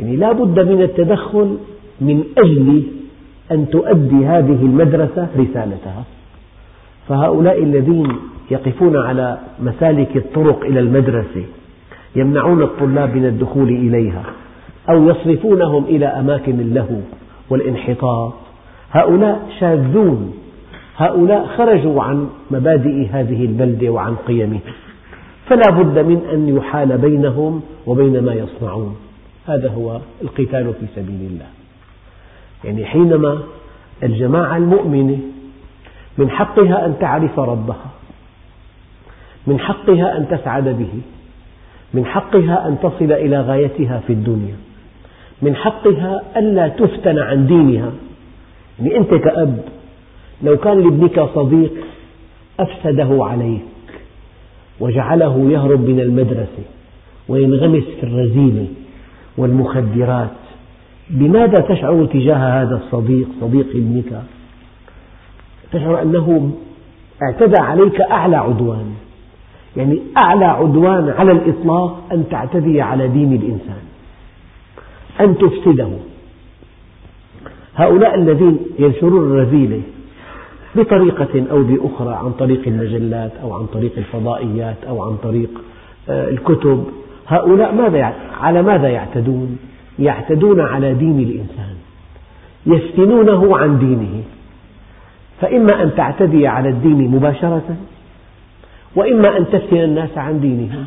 يعني 0.00 0.16
لا 0.16 0.32
بد 0.32 0.68
من 0.68 0.82
التدخل 0.82 1.56
من 2.00 2.24
أجل 2.38 2.82
أن 3.52 3.70
تؤدي 3.70 4.26
هذه 4.26 4.62
المدرسة 4.62 5.28
رسالتها 5.38 6.04
فهؤلاء 7.08 7.62
الذين 7.62 8.08
يقفون 8.50 8.96
على 8.96 9.38
مسالك 9.60 10.16
الطرق 10.16 10.64
إلى 10.64 10.80
المدرسة 10.80 11.44
يمنعون 12.16 12.62
الطلاب 12.62 13.16
من 13.16 13.26
الدخول 13.26 13.68
إليها 13.68 14.22
أو 14.90 15.08
يصرفونهم 15.08 15.84
إلى 15.84 16.06
أماكن 16.06 16.60
اللهو 16.60 16.96
والانحطاط 17.50 18.41
هؤلاء 18.92 19.48
شاذون. 19.60 20.34
هؤلاء 20.96 21.46
خرجوا 21.46 22.02
عن 22.02 22.28
مبادئ 22.50 23.08
هذه 23.08 23.44
البلدة 23.44 23.88
وعن 23.88 24.16
قيمها 24.16 24.60
فلا 25.46 25.70
بد 25.70 25.98
من 25.98 26.22
أن 26.32 26.56
يحال 26.56 26.98
بينهم 26.98 27.62
وبين 27.86 28.20
ما 28.20 28.34
يصنعون. 28.34 28.96
هذا 29.46 29.70
هو 29.70 30.00
القتال 30.22 30.74
في 30.80 30.86
سبيل 30.96 31.30
الله. 31.30 31.46
يعني 32.64 32.84
حينما 32.84 33.38
الجماعة 34.02 34.56
المؤمنة 34.56 35.18
من 36.18 36.30
حقها 36.30 36.86
أن 36.86 36.94
تعرف 37.00 37.38
ربها 37.38 37.90
من 39.46 39.60
حقها 39.60 40.16
أن 40.16 40.28
تسعد 40.28 40.68
به 40.68 41.00
من 41.94 42.06
حقها 42.06 42.68
أن 42.68 42.78
تصل 42.82 43.12
إلى 43.12 43.40
غايتها 43.40 44.00
في 44.06 44.12
الدنيا 44.12 44.54
من 45.42 45.56
حقها 45.56 46.22
ألا 46.36 46.68
تفتن 46.68 47.18
عن 47.18 47.46
دينها 47.46 47.92
يعني 48.78 48.96
أنت 48.96 49.14
كأب 49.14 49.64
لو 50.42 50.56
كان 50.56 50.80
لابنك 50.80 51.28
صديق 51.34 51.72
أفسده 52.60 53.24
عليك 53.24 53.62
وجعله 54.80 55.50
يهرب 55.50 55.88
من 55.88 56.00
المدرسة 56.00 56.64
وينغمس 57.28 57.84
في 58.00 58.02
الرذيلة 58.02 58.66
والمخدرات 59.36 60.30
بماذا 61.10 61.60
تشعر 61.60 62.04
تجاه 62.04 62.62
هذا 62.62 62.76
الصديق 62.76 63.28
صديق 63.40 63.66
ابنك؟ 63.74 64.22
تشعر 65.72 66.02
أنه 66.02 66.52
اعتدى 67.22 67.58
عليك 67.58 68.00
أعلى 68.00 68.36
عدوان 68.36 68.94
يعني 69.76 69.98
أعلى 70.16 70.44
عدوان 70.44 71.08
على 71.08 71.32
الإطلاق 71.32 72.02
أن 72.12 72.24
تعتدي 72.30 72.80
على 72.80 73.08
دين 73.08 73.32
الإنسان 73.32 73.82
أن 75.20 75.38
تفسده. 75.38 75.90
هؤلاء 77.76 78.14
الذين 78.14 78.58
ينشرون 78.78 79.32
الرذيلة 79.32 79.80
بطريقة 80.74 81.44
أو 81.50 81.62
بأخرى 81.62 82.14
عن 82.14 82.32
طريق 82.32 82.60
المجلات 82.66 83.32
أو 83.42 83.52
عن 83.54 83.66
طريق 83.66 83.92
الفضائيات 83.96 84.76
أو 84.88 85.02
عن 85.02 85.16
طريق 85.16 85.50
آه، 86.08 86.28
الكتب. 86.28 86.86
هؤلاء 87.28 87.74
ماذا 87.74 88.14
على 88.40 88.62
ماذا 88.62 88.88
يعتدون؟ 88.88 89.58
يعتدون 89.98 90.60
على 90.60 90.94
دين 90.94 91.20
الإنسان 91.20 91.74
يفتنونه 92.66 93.56
عن 93.56 93.78
دينه. 93.78 94.22
فإما 95.40 95.82
أن 95.82 95.94
تعتدي 95.96 96.46
على 96.46 96.68
الدين 96.68 97.10
مباشرة 97.10 97.76
وإما 98.96 99.36
أن 99.38 99.46
تفتن 99.52 99.76
الناس 99.76 100.18
عن 100.18 100.40
دينهم. 100.40 100.86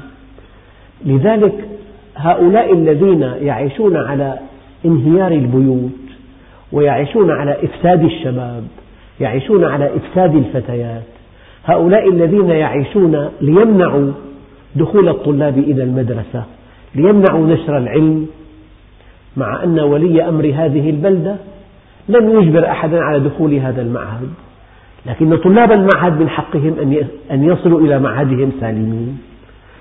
لذلك 1.06 1.68
هؤلاء 2.15 2.74
الذين 2.74 3.22
يعيشون 3.22 3.98
على 3.98 4.39
انهيار 4.86 5.32
البيوت 5.32 6.04
ويعيشون 6.75 7.32
على 7.32 7.58
إفساد 7.63 8.03
الشباب 8.03 8.63
يعيشون 9.20 9.63
على 9.63 9.89
إفساد 9.96 10.36
الفتيات. 10.36 11.03
هؤلاء 11.65 12.10
الذين 12.10 12.50
يعيشون 12.50 13.29
ليمنعوا 13.41 14.12
دخول 14.75 15.10
الطلاب 15.10 15.58
إلى 15.58 15.84
المدرسة 15.84 16.44
ليمنعوا 16.96 17.48
نشر 17.48 17.77
العلم. 17.77 18.27
مع 19.38 19.63
أن 19.63 19.79
ولي 19.79 20.29
أمر 20.29 20.46
هذه 20.46 20.89
البلدة 20.89 21.36
لم 22.10 22.39
يجبر 22.39 22.65
أحدا 22.65 23.00
على 23.03 23.20
دخول 23.20 23.53
هذا 23.53 23.82
المعهد 23.82 24.29
لكن 25.05 25.38
طلاب 25.38 25.72
المعهد 25.72 26.20
من 26.22 26.29
حقهم 26.29 26.75
أن 27.32 27.44
يصلوا 27.44 27.82
إلى 27.82 28.00
معهدهم 28.00 28.51
سالمين 28.60 29.17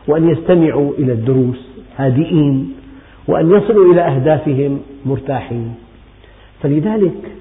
وأن 0.08 0.28
يستمعوا 0.30 0.92
إلى 0.98 1.12
الدروس 1.12 1.68
هادئين 1.96 2.72
وأن 3.28 3.50
يصلوا 3.50 3.92
إلى 3.92 4.00
أهدافهم 4.00 4.80
مرتاحين. 5.06 5.74
فلذلك 6.62 7.32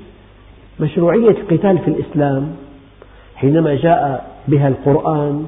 مشروعية 0.79 1.29
القتال 1.29 1.77
في 1.77 1.87
الإسلام 1.87 2.55
حينما 3.35 3.75
جاء 3.75 4.33
بها 4.47 4.67
القرآن 4.67 5.47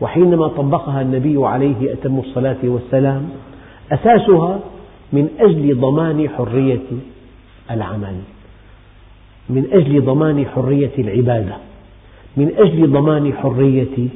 وحينما 0.00 0.48
طبقها 0.48 1.02
النبي 1.02 1.46
عليه 1.46 1.92
أتم 1.92 2.18
الصلاة 2.18 2.56
والسلام 2.64 3.28
أساسها 3.92 4.60
من 5.12 5.28
أجل 5.40 5.80
ضمان 5.80 6.28
حرية 6.28 6.86
العمل 7.70 8.16
من 9.50 9.66
أجل 9.72 10.04
ضمان 10.04 10.46
حرية 10.46 10.92
العبادة 10.98 11.56
من 12.36 12.52
أجل 12.58 12.92
ضمان 12.92 13.32
حرية 13.32 14.08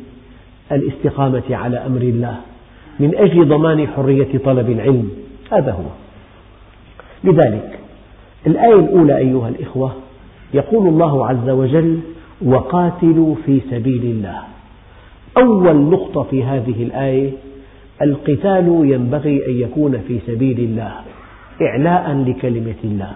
الاستقامة 0.72 1.42
على 1.50 1.76
أمر 1.76 2.00
الله 2.00 2.36
من 3.00 3.16
أجل 3.16 3.48
ضمان 3.48 3.88
حرية 3.88 4.38
طلب 4.44 4.70
العلم 4.70 5.10
هذا 5.52 5.72
هو. 5.72 5.84
لذلك 7.24 7.78
الآية 8.46 8.74
الأولى 8.74 9.18
أيها 9.18 9.48
الإخوة 9.48 9.92
يقول 10.54 10.88
الله 10.88 11.26
عز 11.26 11.48
وجل 11.48 12.00
وقاتلوا 12.44 13.34
في 13.46 13.60
سبيل 13.70 14.02
الله. 14.02 14.38
أول 15.38 15.76
نقطة 15.76 16.22
في 16.22 16.44
هذه 16.44 16.82
الآية 16.82 17.30
القتال 18.02 18.80
ينبغي 18.92 19.46
أن 19.46 19.60
يكون 19.60 19.98
في 20.08 20.18
سبيل 20.26 20.58
الله 20.58 20.92
إعلاء 21.62 22.24
لكلمة 22.26 22.74
الله. 22.84 23.12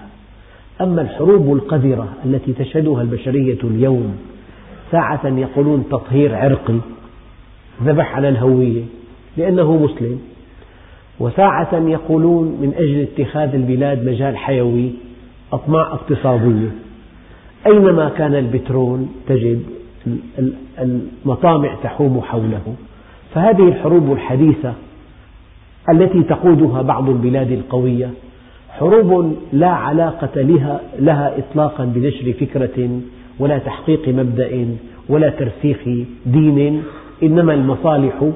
أما 0.81 1.03
الحروب 1.03 1.53
القذرة 1.53 2.09
التي 2.25 2.53
تشهدها 2.53 3.03
البشرية 3.03 3.59
اليوم 3.65 4.17
ساعة 4.91 5.27
يقولون 5.27 5.85
تطهير 5.91 6.37
عرقي 6.37 6.79
ذبح 7.85 8.17
على 8.17 8.29
الهوية 8.29 8.83
لأنه 9.37 9.77
مسلم. 9.77 10.21
وساعة 11.21 11.89
يقولون 11.89 12.59
من 12.61 12.73
أجل 12.77 13.01
اتخاذ 13.01 13.55
البلاد 13.55 14.07
مجال 14.07 14.37
حيوي 14.37 14.91
أطماع 15.53 15.93
اقتصادية. 15.93 16.71
أينما 17.67 18.09
كان 18.09 18.35
البترول 18.35 19.07
تجد 19.29 19.63
المطامع 20.79 21.75
تحوم 21.83 22.21
حوله 22.21 22.75
فهذه 23.35 23.69
الحروب 23.69 24.13
الحديثة 24.13 24.75
التي 25.91 26.23
تقودها 26.23 26.83
بعض 26.83 27.09
البلاد 27.09 27.51
القوية 27.53 28.11
حروب 28.71 29.37
لا 29.53 29.69
علاقة 29.69 30.41
لها, 30.43 30.81
لها 30.99 31.39
إطلاقا 31.39 31.85
بنشر 31.85 32.33
فكرة 32.33 33.01
ولا 33.39 33.59
تحقيق 33.59 34.09
مبدأ 34.09 34.69
ولا 35.09 35.31
ترسيخ 35.31 35.79
دين 36.27 36.83
إنما 37.23 37.55
المصالح 37.55 38.31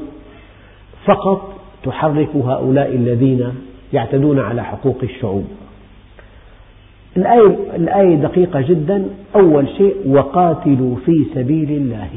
فقط 1.04 1.52
تحرك 1.84 2.36
هؤلاء 2.36 2.94
الذين 2.94 3.54
يعتدون 3.92 4.40
على 4.40 4.64
حقوق 4.64 4.98
الشعوب. 5.02 5.44
الآية, 7.16 7.56
الآية 7.76 8.14
دقيقة 8.14 8.60
جدا. 8.60 9.08
أول 9.36 9.68
شيء 9.68 9.96
وقاتلوا 10.06 10.96
في 11.06 11.24
سبيل 11.34 11.70
الله. 11.70 12.08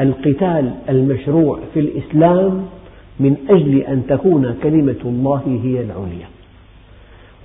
القتال 0.00 0.70
المشروع 0.88 1.58
في 1.74 1.80
الإسلام 1.80 2.66
من 3.20 3.36
أجل 3.50 3.78
أن 3.78 4.02
تكون 4.08 4.54
كلمة 4.62 4.96
الله 5.04 5.60
هي 5.64 5.80
العليا. 5.80 6.26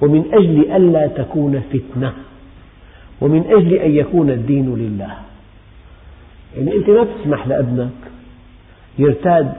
ومن 0.01 0.25
أجل 0.33 0.71
ألا 0.71 1.07
تكون 1.07 1.61
فتنة. 1.73 2.13
ومن 3.21 3.43
أجل 3.49 3.73
أن 3.73 3.91
يكون 3.91 4.29
الدين 4.29 4.75
لله. 4.75 5.13
يعني 6.57 6.75
أنت 6.75 6.89
ما 6.89 7.03
تسمح 7.03 7.47
لأبنك 7.47 7.89
يرتاد 8.99 9.53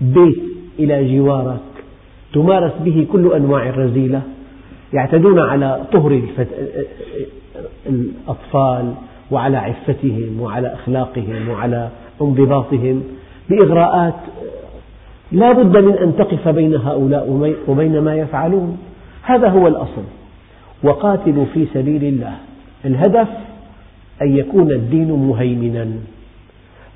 بيت 0.00 0.42
إلى 0.78 1.16
جوارك 1.16 1.60
تمارس 2.34 2.72
به 2.84 3.06
كل 3.12 3.32
أنواع 3.32 3.68
الرذيلة. 3.68 4.22
يعتدون 4.92 5.38
على 5.40 5.80
طهر 5.92 6.22
الأطفال 7.86 8.94
وعلى 9.30 9.56
عفتهم 9.56 10.40
وعلى 10.40 10.74
أخلاقهم 10.74 11.48
وعلى 11.48 11.88
انضباطهم 12.22 13.02
بإغراءات 13.50 14.14
لا 15.32 15.52
بد 15.52 15.76
من 15.76 15.94
أن 15.94 16.16
تقف 16.16 16.48
بين 16.48 16.74
هؤلاء 16.74 17.54
وبين 17.68 18.00
ما 18.00 18.14
يفعلون. 18.14 18.78
هذا 19.22 19.48
هو 19.48 19.66
الأصل. 19.66 20.02
وقاتلوا 20.82 21.44
في 21.54 21.66
سبيل 21.74 22.04
الله. 22.04 22.34
الهدف 22.84 23.28
أن 24.22 24.36
يكون 24.36 24.70
الدين 24.70 25.12
مهيمنا. 25.12 25.88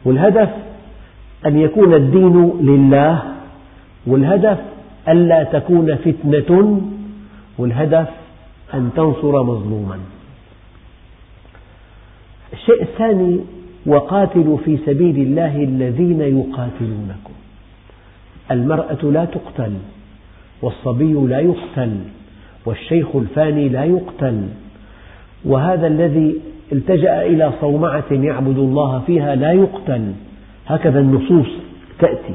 والهدف 0.04 0.48
أن 1.46 1.58
يكون 1.58 1.94
الدين 1.94 2.52
لله. 2.60 3.22
والهدف 4.06 4.58
ألا 5.08 5.42
تكون 5.42 5.96
فتنة 5.96 6.80
والهدف 7.60 8.08
أن 8.74 8.90
تنصر 8.96 9.42
مظلوما. 9.42 9.98
الشيء 12.52 12.82
الثاني 12.82 13.40
وقاتلوا 13.86 14.56
في 14.64 14.78
سبيل 14.86 15.16
الله 15.16 15.56
الذين 15.56 16.20
يقاتلونكم. 16.20 17.34
المرأة 18.50 19.02
لا 19.02 19.24
تقتل 19.24 19.72
والصبي 20.62 21.12
لا 21.12 21.40
يقتل 21.40 21.96
والشيخ 22.66 23.16
الفاني 23.16 23.68
لا 23.68 23.84
يقتل. 23.84 24.48
وهذا 25.44 25.86
الذي 25.86 26.34
التجأ 26.72 27.22
إلى 27.26 27.52
صومعة 27.60 28.04
يعبد 28.10 28.58
الله 28.58 29.02
فيها 29.06 29.34
لا 29.34 29.52
يقتل. 29.52 30.12
هكذا 30.66 31.00
النصوص 31.00 31.48
تأتي. 31.98 32.34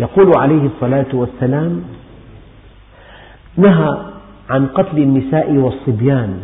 يقول 0.00 0.32
عليه 0.36 0.66
الصلاة 0.66 1.06
والسلام 1.12 1.84
نهى 3.58 3.98
عن 4.50 4.66
قتل 4.66 4.98
النساء 4.98 5.52
والصبيان. 5.52 6.40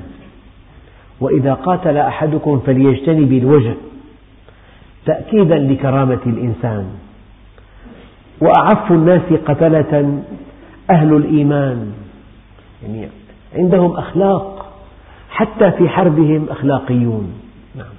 وإذا 1.20 1.54
قاتل 1.54 1.96
أحدكم 1.96 2.60
فليجتنب 2.66 3.32
الوجه 3.32 3.74
تأكيدا 5.06 5.58
لكرامة 5.58 6.20
الإنسان. 6.26 6.86
وأعف 8.40 8.92
الناس 8.92 9.32
قتلة 9.46 10.22
أهل 10.90 11.16
الإيمان 11.16 11.92
يعني 12.82 13.08
عندهم 13.54 13.96
أخلاق 13.96 14.72
حتى 15.30 15.70
في 15.70 15.88
حربهم 15.88 16.46
أخلاقيون. 16.50 17.32
نعم. 17.74 17.94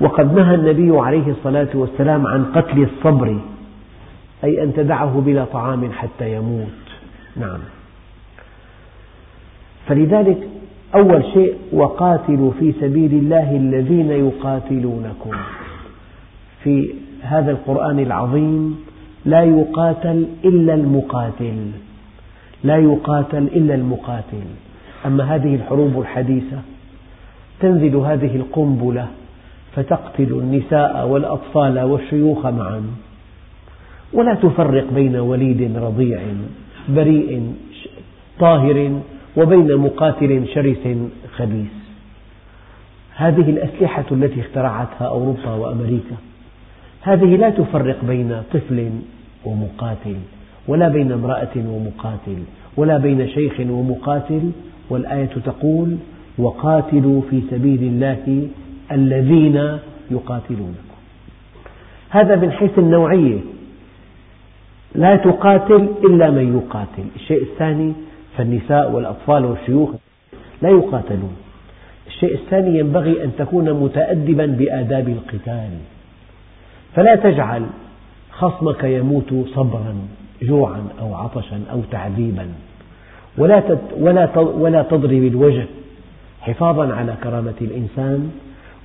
وقد 0.00 0.34
نهى 0.34 0.54
النبي 0.54 0.98
عليه 0.98 1.30
الصلاة 1.30 1.68
والسلام 1.74 2.26
عن 2.26 2.44
قتل 2.44 2.82
الصبر 2.82 3.40
أي 4.44 4.62
أن 4.62 4.74
تدعه 4.74 5.22
بلا 5.26 5.44
طعام 5.44 5.92
حتى 5.92 6.34
يموت. 6.36 6.82
نعم. 7.36 7.58
فلذلك 9.86 10.48
أول 10.94 11.24
شيء 11.34 11.54
وقاتلوا 11.72 12.50
في 12.60 12.72
سبيل 12.80 13.12
الله 13.12 13.56
الذين 13.56 14.10
يقاتلونكم. 14.10 15.30
في 16.64 16.94
هذا 17.22 17.50
القرآن 17.50 17.98
العظيم 17.98 18.84
لا 19.24 19.42
يقاتل 19.42 20.26
إلا 20.44 20.74
المقاتل. 20.74 21.56
لا 22.64 22.76
يقاتل 22.76 23.42
إلا 23.42 23.74
المقاتل. 23.74 24.46
أما 25.06 25.34
هذه 25.34 25.54
الحروب 25.54 26.00
الحديثة 26.00 26.58
تنزل 27.60 27.96
هذه 27.96 28.36
القنبلة 28.36 29.06
فتقتل 29.74 30.32
النساء 30.32 31.06
والأطفال 31.06 31.80
والشيوخ 31.80 32.46
معا. 32.46 32.82
ولا 34.12 34.34
تفرق 34.34 34.92
بين 34.94 35.16
وليد 35.16 35.76
رضيع 35.76 36.20
بريء 36.88 37.52
طاهر 38.38 39.00
وبين 39.36 39.76
مقاتل 39.76 40.48
شرس 40.54 40.96
خبيث. 41.36 41.72
هذه 43.16 43.50
الأسلحة 43.50 44.04
التي 44.12 44.40
اخترعتها 44.40 45.06
أوروبا 45.06 45.54
وأمريكا 45.54 46.16
هذه 47.02 47.36
لا 47.36 47.50
تفرق 47.50 48.04
بين 48.04 48.42
طفل 48.52 48.90
ومقاتل 49.44 50.16
ولا 50.68 50.88
بين 50.88 51.12
امرأة 51.12 51.56
ومقاتل 51.56 52.38
ولا 52.76 52.98
بين 52.98 53.28
شيخ 53.28 53.60
ومقاتل 53.60 54.50
والآية 54.90 55.30
تقول 55.44 55.96
وقاتلوا 56.38 57.22
في 57.30 57.42
سبيل 57.50 57.82
الله 57.82 58.48
الذين 58.92 59.78
يقاتلونكم. 60.10 60.96
هذا 62.10 62.36
من 62.36 62.52
حيث 62.52 62.78
النوعية. 62.78 63.38
لا 64.94 65.16
تقاتل 65.16 65.88
إلا 66.04 66.30
من 66.30 66.56
يقاتل. 66.58 67.04
الشيء 67.16 67.42
الثاني 67.42 67.92
فالنساء 68.36 68.90
والأطفال 68.90 69.44
والشيوخ 69.44 69.90
لا 70.62 70.68
يقاتلون. 70.68 71.36
الشيء 72.06 72.34
الثاني 72.34 72.78
ينبغي 72.78 73.24
أن 73.24 73.30
تكون 73.38 73.72
متأدبا 73.72 74.46
بآداب 74.46 75.08
القتال. 75.08 75.70
فلا 76.94 77.14
تجعل 77.14 77.66
خصمك 78.30 78.84
يموت 78.84 79.34
صبرا 79.54 79.94
جوعا 80.42 80.88
أو 81.00 81.14
عطشا 81.14 81.60
أو 81.72 81.80
تعذيبا. 81.90 82.48
ولا 83.38 83.78
ولا 84.54 84.82
تضرب 84.82 85.24
الوجه 85.24 85.66
حفاظا 86.40 86.94
على 86.94 87.14
كرامة 87.22 87.54
الإنسان. 87.60 88.30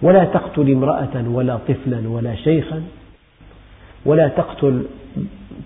ولا 0.01 0.25
تقتل 0.25 0.71
امرأة 0.71 1.25
ولا 1.27 1.57
طفلا 1.67 2.09
ولا 2.09 2.35
شيخا. 2.35 2.83
ولا 4.05 4.27
تقتل 4.27 4.85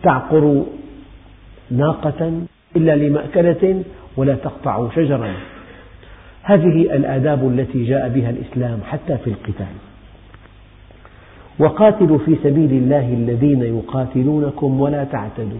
تعقر 0.03 0.63
ناقة. 1.71 2.41
إلا 2.75 2.95
لمأكلة 2.95 3.83
ولا 4.17 4.35
تقطع 4.35 4.89
شجرا. 4.95 5.33
هذه 6.43 6.81
الآداب 6.81 7.47
التي 7.47 7.85
جاء 7.85 8.09
بها 8.09 8.29
الإسلام 8.29 8.79
حتى 8.83 9.17
في 9.17 9.27
القتال. 9.27 9.75
وقاتلوا 11.59 12.17
في 12.17 12.35
سبيل 12.43 12.71
الله 12.71 13.13
الذين 13.13 13.61
يقاتلونكم 13.61 14.81
ولا 14.81 15.03
تعتدوا. 15.03 15.59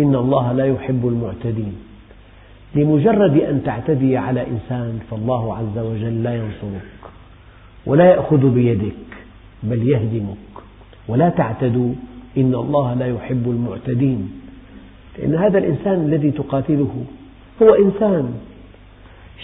إن 0.00 0.14
الله 0.14 0.52
لا 0.52 0.66
يحب 0.66 1.08
المعتدين. 1.08 1.74
لمجرد 2.74 3.36
أن 3.36 3.62
تعتدي 3.64 4.16
على 4.16 4.46
إنسان 4.46 4.98
فالله 5.10 5.56
عز 5.56 5.78
وجل 5.78 6.22
لا 6.22 6.34
ينصرك 6.34 7.00
ولا 7.86 8.04
يأخذ 8.04 8.54
بيدك 8.54 8.92
بل 9.62 9.88
يهدمك. 9.88 10.36
ولا 11.08 11.28
تعتدوا 11.28 11.92
إن 12.36 12.54
الله 12.54 12.94
لا 12.94 13.06
يحب 13.06 13.50
المعتدين. 13.50 14.41
لأن 15.18 15.34
هذا 15.34 15.58
الإنسان 15.58 16.04
الذي 16.04 16.30
تقاتله 16.30 17.04
هو 17.62 17.74
إنسان 17.74 18.34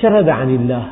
شرد 0.01 0.29
عن 0.29 0.55
الله 0.55 0.89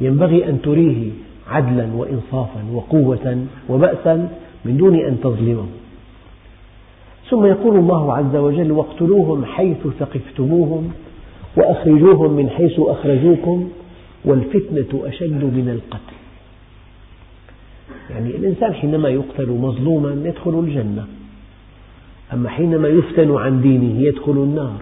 ينبغي 0.00 0.48
أن 0.48 0.62
تريه 0.62 1.10
عدلا 1.48 1.88
وإنصافا 1.94 2.64
وقوة 2.72 3.46
وبأسا 3.68 4.28
من 4.64 4.76
دون 4.76 4.94
أن 4.94 5.20
تظلمه. 5.20 5.66
ثم 7.30 7.44
يقول 7.46 7.76
الله 7.76 8.14
عز 8.14 8.36
وجل 8.36 8.72
واقتلوهم 8.72 9.44
حيث 9.44 9.86
ثقفتموهم 9.98 10.92
وأخرجوهم 11.56 12.32
من 12.32 12.50
حيث 12.50 12.80
أخرجوكم 12.80 13.68
والفتنة 14.24 15.02
أشد 15.08 15.44
من 15.44 15.68
القتل. 15.68 16.16
يعني 18.10 18.30
الإنسان 18.30 18.74
حينما 18.74 19.08
يقتل 19.08 19.48
مظلوما 19.48 20.28
يدخل 20.28 20.58
الجنة. 20.58 21.06
أما 22.34 22.48
حينما 22.48 22.88
يفتن 22.88 23.36
عن 23.36 23.60
دينه 23.60 24.00
يدخل 24.00 24.32
النار. 24.32 24.80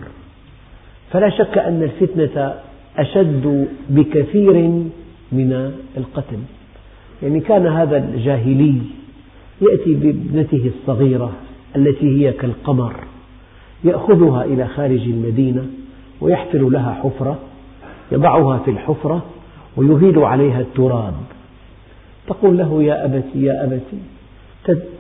فلا 1.11 1.31
شك 1.31 1.59
أن 1.59 1.83
الفتنة 1.83 2.55
أشد 2.99 3.69
بكثير 3.91 4.55
من 5.33 5.73
القتل. 5.97 6.39
يعني 7.23 7.41
كان 7.41 7.67
هذا 7.67 7.97
الجاهلي 7.97 8.75
يأتي 9.61 9.95
بابنته 9.95 10.71
الصغيرة 10.79 11.33
التي 11.77 12.21
هي 12.21 12.33
كالقمر 12.33 12.95
يأخذها 13.85 14.45
إلى 14.45 14.67
خارج 14.67 15.01
المدينة 15.01 15.67
ويحفر 16.21 16.69
لها 16.69 17.01
حفرة 17.03 17.39
يضعها 18.13 18.59
في 18.59 18.71
الحفرة 18.71 19.23
ويهيل 19.77 20.19
عليها 20.19 20.61
التراب. 20.61 21.15
تقول 22.27 22.59
له 22.59 22.83
يا 22.83 23.05
أبتي 23.05 23.43
يا 23.43 23.65
أبتي 23.65 23.99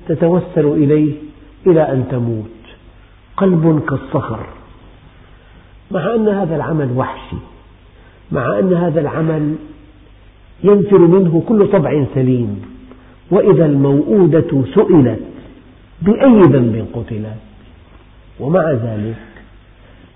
تتوسل 0.08 0.66
إليه 0.66 1.12
إلى 1.66 1.92
أن 1.92 2.04
تموت. 2.10 2.46
قلب 3.36 3.82
كالصخر. 3.88 4.46
مع 5.90 6.14
أن 6.14 6.28
هذا 6.28 6.56
العمل 6.56 6.92
وحشي. 6.96 7.36
مع 8.32 8.58
أن 8.58 8.74
هذا 8.74 9.00
العمل 9.00 9.54
ينفر 10.64 10.98
منه 10.98 11.42
كل 11.48 11.68
طبع 11.72 12.04
سليم. 12.14 12.62
وإذا 13.30 13.66
الموءودة 13.66 14.64
سئلت 14.74 15.20
بأي 16.02 16.40
ذنب 16.40 16.86
قتلت. 16.92 17.36
ومع 18.40 18.70
ذلك 18.70 19.16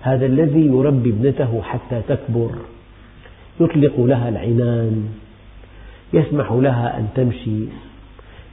هذا 0.01 0.25
الذي 0.25 0.67
يربي 0.67 1.09
ابنته 1.09 1.61
حتى 1.61 2.01
تكبر. 2.07 2.51
يطلق 3.59 3.99
لها 3.99 4.29
العنان. 4.29 5.09
يسمح 6.13 6.51
لها 6.51 6.97
أن 6.99 7.07
تمشي. 7.15 7.65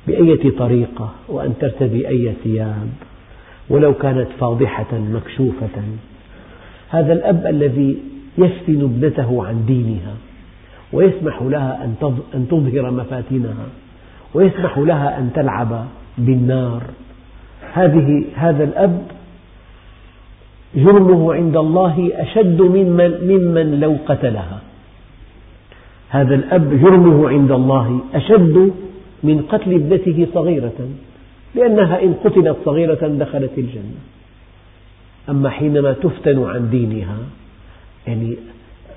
بأية 0.06 0.50
طريقة 0.58 1.10
وأن 1.28 1.54
ترتدي 1.60 2.08
أي 2.08 2.32
ثياب 2.44 2.88
ولو 3.68 3.94
كانت 3.94 4.26
فاضحة 4.40 4.98
مكشوفة. 5.14 5.82
هذا 6.90 7.12
الأب 7.12 7.46
الذي 7.46 7.96
يفتن 8.38 8.80
ابنته 8.82 9.46
عن 9.46 9.66
دينها 9.66 10.14
ويسمح 10.92 11.42
لها 11.42 11.84
أن 12.34 12.46
تظهر 12.50 12.90
مفاتنها 12.90 13.66
ويسمح 14.34 14.78
لها 14.78 15.18
أن 15.18 15.30
تلعب 15.34 15.86
بالنار. 16.18 16.82
هذه 17.72 18.24
هذا 18.34 18.64
الأب 18.64 19.02
جرمه 20.76 21.34
عند 21.34 21.56
الله 21.56 22.10
أشد 22.14 22.62
ممن, 22.62 23.10
ممن 23.28 23.80
لو 23.80 23.96
قتلها. 24.06 24.60
هذا 26.08 26.34
الأب 26.34 26.80
جرمه 26.80 27.28
عند 27.28 27.52
الله 27.52 28.00
أشد 28.14 28.72
من 29.24 29.42
قتل 29.48 29.74
ابنته 29.74 30.26
صغيرة 30.34 30.88
لأنها 31.54 32.02
إن 32.02 32.14
قتلت 32.24 32.56
صغيرة 32.64 33.08
دخلت 33.08 33.50
الجنة. 33.58 34.00
أما 35.28 35.50
حينما 35.50 35.92
تفتن 35.92 36.44
عن 36.44 36.70
دينها 36.70 37.16
يعني 38.06 38.36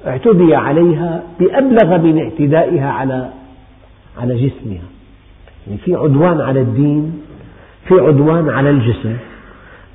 اعتدي 0.07 0.55
عليها 0.55 1.23
بأبلغ 1.39 1.97
من 1.97 2.19
اعتدائها 2.19 2.89
على 2.89 3.29
على 4.17 4.35
جسمها. 4.35 4.87
يعني 5.67 5.79
في 5.85 5.95
عدوان 5.95 6.41
على 6.41 6.61
الدين 6.61 7.21
في 7.87 7.93
عدوان 7.93 8.49
على 8.49 8.69
الجسم. 8.69 9.17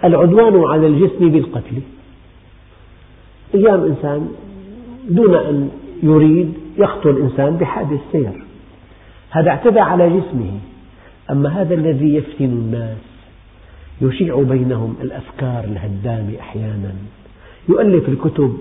العدوان 0.05 0.65
على 0.65 0.87
الجسم 0.87 1.29
بالقتل. 1.29 1.77
أيام 3.55 3.85
إنسان 3.85 4.29
دون 5.09 5.35
أن 5.35 5.71
يريد 6.03 6.53
يقتل 6.79 7.17
إنسان 7.17 7.57
بحادث 7.57 8.01
سير. 8.13 8.33
هذا 9.33 9.51
اعتدى 9.51 9.81
على 9.81 10.09
جسمه. 10.09 10.59
أما 11.31 11.61
هذا 11.61 11.75
الذي 11.75 12.15
يفتن 12.15 12.45
الناس 12.45 12.97
يشيع 14.01 14.43
بينهم 14.43 14.95
الأفكار 15.03 15.65
الهدامة 15.65 16.41
أحيانا. 16.41 16.93
يؤلف 17.69 18.09
الكتب 18.09 18.59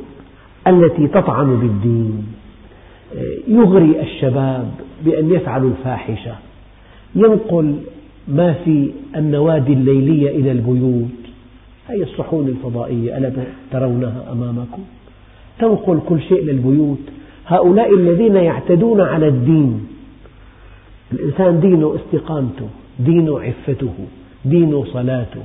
التي 0.68 1.08
تطعن 1.08 1.60
بالدين. 1.60 2.28
يغري 3.48 4.02
الشباب 4.02 4.72
بأن 5.06 5.32
يفعلوا 5.32 5.70
الفاحشة. 5.70 6.36
ينقل 7.16 7.76
ما 8.28 8.54
في 8.54 8.92
النوادي 9.16 9.74
الليلية 9.74 10.30
إلى 10.30 10.52
البيوت. 10.52 11.22
هذه 11.88 12.04
الصحون 12.04 12.48
الفضائية؟ 12.48 13.18
ألا 13.18 13.32
ترونها 13.72 14.26
أمامكم؟ 14.32 14.84
تنقل 15.60 16.00
كل 16.10 16.22
شيء 16.22 16.44
للبيوت. 16.44 17.00
هؤلاء 17.48 17.96
الذين 17.96 18.36
يعتدون 18.36 19.02
على 19.02 19.28
الدين 19.28 19.88
الإنسان 21.14 21.60
دينه 21.60 21.96
استقامته 21.96 22.68
دينه 23.00 23.40
عفته 23.42 23.94
دينه 24.46 24.86
صلاته 24.94 25.42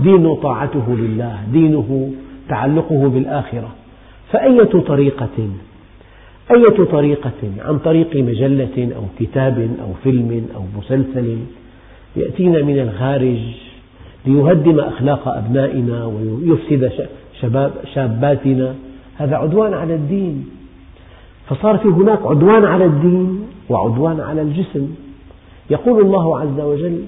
دينه 0.00 0.34
طاعته 0.42 0.96
لله 0.96 1.38
دينه 1.52 2.12
تعلقه 2.48 3.08
بالآخرة. 3.08 3.68
فأية 4.32 4.80
طريقة؟ 4.86 5.48
أية 6.50 6.84
طريقة؟ 6.84 7.42
عن 7.58 7.78
طريق 7.78 8.16
مجلة 8.16 8.88
أو 8.96 9.02
كتاب 9.18 9.58
أو 9.82 9.92
فيلم 10.04 10.46
أو 10.54 10.62
مسلسل. 10.78 11.38
يأتينا 12.16 12.62
من 12.62 12.78
الخارج 12.78 13.38
ليهدم 14.26 14.80
أخلاق 14.80 15.28
أبنائنا 15.28 16.04
ويفسد 16.04 16.92
شباب 17.40 17.72
شاباتنا. 17.94 18.74
هذا 19.16 19.36
عدوان 19.36 19.74
على 19.74 19.94
الدين. 19.94 20.46
فصار 21.46 21.78
في 21.78 21.88
هناك 21.88 22.18
عدوان 22.26 22.64
على 22.64 22.84
الدين 22.84 23.40
وعدوان 23.70 24.20
على 24.20 24.42
الجسم. 24.42 24.94
يقول 25.70 26.02
الله 26.02 26.38
عز 26.40 26.60
وجل 26.60 27.04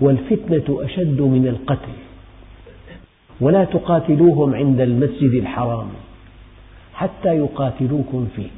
والفتنة 0.00 0.84
أشد 0.84 1.20
من 1.20 1.46
القتل 1.46 1.92
ولا 3.40 3.64
تقاتلوهم 3.64 4.54
عند 4.54 4.80
المسجد 4.80 5.32
الحرام 5.32 5.86
حتى 6.94 7.28
يقاتلوكم 7.28 8.28
فيه. 8.36 8.48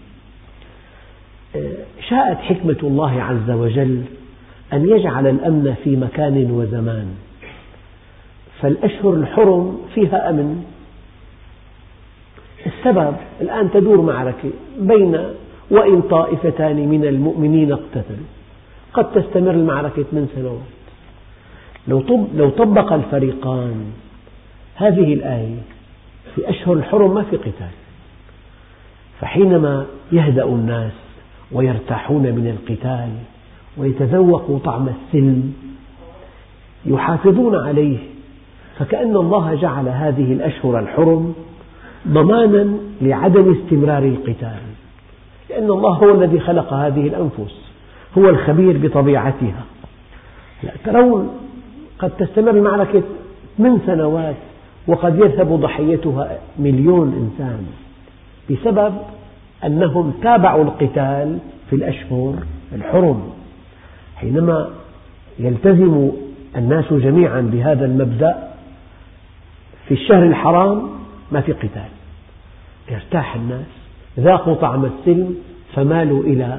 شاءت 2.09 2.39
حكمة 2.39 2.79
الله 2.83 3.23
عز 3.23 3.51
وجل 3.51 4.03
أن 4.73 4.89
يجعل 4.89 5.27
الأمن 5.27 5.75
في 5.85 5.97
مكان 5.97 6.51
وزمان 6.51 7.07
فالأشهر 8.61 9.15
الحرم 9.15 9.81
فيها 9.95 10.31
أمن. 10.31 10.65
السبب 12.67 13.17
الآن 13.41 13.71
تدور 13.71 14.01
معركة 14.01 14.51
بين 14.79 15.19
وإن 15.71 16.03
طائفتان 16.03 16.89
من 16.89 17.05
المؤمنين 17.05 17.73
اقتتلوا. 17.73 18.38
قد 18.95 19.13
تستمر 19.13 19.51
المعركة 19.51 20.05
من 20.13 20.29
سنوات. 20.35 20.79
لو 22.35 22.51
طبق 22.51 22.93
الفريقان 22.93 23.93
هذه 24.75 25.15
الآية 25.15 25.59
في 26.35 26.51
أشهر 26.51 26.75
الحرم 26.75 27.15
ما 27.15 27.23
في 27.23 27.37
قتال 27.37 27.71
فحينما 29.21 29.87
يهدأ 30.13 30.45
الناس 30.45 30.93
ويرتاحون 31.53 32.23
من 32.23 32.57
القتال 32.59 33.09
ويتذوقوا 33.77 34.59
طعم 34.59 34.89
السلم 34.89 35.53
يحافظون 36.87 37.57
عليه 37.57 37.99
فكأن 38.79 39.17
الله 39.17 39.55
جعل 39.55 39.89
هذه 39.89 40.33
الأشهر 40.33 40.79
الحرم 40.79 41.35
ضمانا 42.09 42.79
لعدم 43.01 43.55
استمرار 43.55 44.03
القتال 44.03 44.61
لأن 45.51 45.71
الله 45.71 45.91
هو 45.91 46.15
الذي 46.15 46.41
خلق 46.41 46.73
هذه 46.73 47.07
الأنفس. 47.07 47.68
هو 48.19 48.29
الخبير 48.29 48.79
بطبيعتها. 48.79 49.65
ترون 50.85 51.31
قد 51.99 52.11
تستمر 52.11 52.51
المعركة 52.51 53.03
من 53.59 53.81
سنوات 53.87 54.37
وقد 54.87 55.19
يذهب 55.19 55.61
ضحيتها 55.61 56.39
مليون 56.59 57.31
إنسان 57.31 57.67
بسبب 58.51 58.95
أنهم 59.65 60.13
تابعوا 60.23 60.65
القتال 60.65 61.39
في 61.71 61.77
الأشهر 61.77 62.35
الحرم. 62.75 63.31
حينما 64.17 64.69
يلتزم 65.39 66.11
الناس 66.57 66.93
جميعا 66.93 67.41
بهذا 67.41 67.85
المبدأ 67.85 68.49
في 69.89 69.95
الشهر 69.95 70.23
الحرام 70.23 70.89
ما 71.33 71.41
في 71.41 71.53
قتال. 71.53 71.89
يرتاح 72.91 73.35
الناس 73.35 73.67
ذاقوا 74.19 74.55
طعم 74.55 74.85
السلم 74.85 75.37
فمالوا 75.75 76.23
إلى 76.23 76.59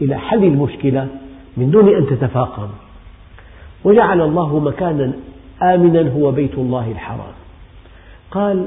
إلى 0.00 0.16
حل 0.18 0.44
المشكلة 0.44 1.08
من 1.56 1.70
دون 1.70 1.88
أن 1.88 2.06
تتفاقم. 2.06 2.68
وجعل 3.84 4.20
الله 4.20 4.58
مكانا 4.58 5.12
آمنا 5.62 6.12
هو 6.12 6.30
بيت 6.32 6.58
الله 6.58 6.90
الحرام. 6.90 7.34
قال 8.30 8.66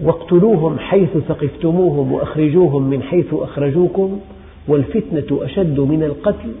واقتلوهم 0.00 0.78
حيث 0.78 1.18
ثقفتموهم 1.28 2.12
وأخرجوهم 2.12 2.82
من 2.82 3.02
حيث 3.02 3.34
أخرجوكم 3.34 4.20
والفتنة 4.68 5.44
أشد 5.44 5.80
من 5.80 6.02
القتل 6.02 6.52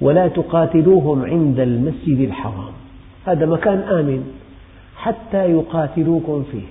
ولا 0.00 0.28
تقاتلوهم 0.28 1.24
عند 1.24 1.60
المسجد 1.60 2.20
الحرام. 2.20 2.72
هذا 3.26 3.46
مكان 3.46 3.78
آمن 3.78 4.24
حتى 4.96 5.50
يقاتلوكم 5.50 6.44
فيه. 6.52 6.66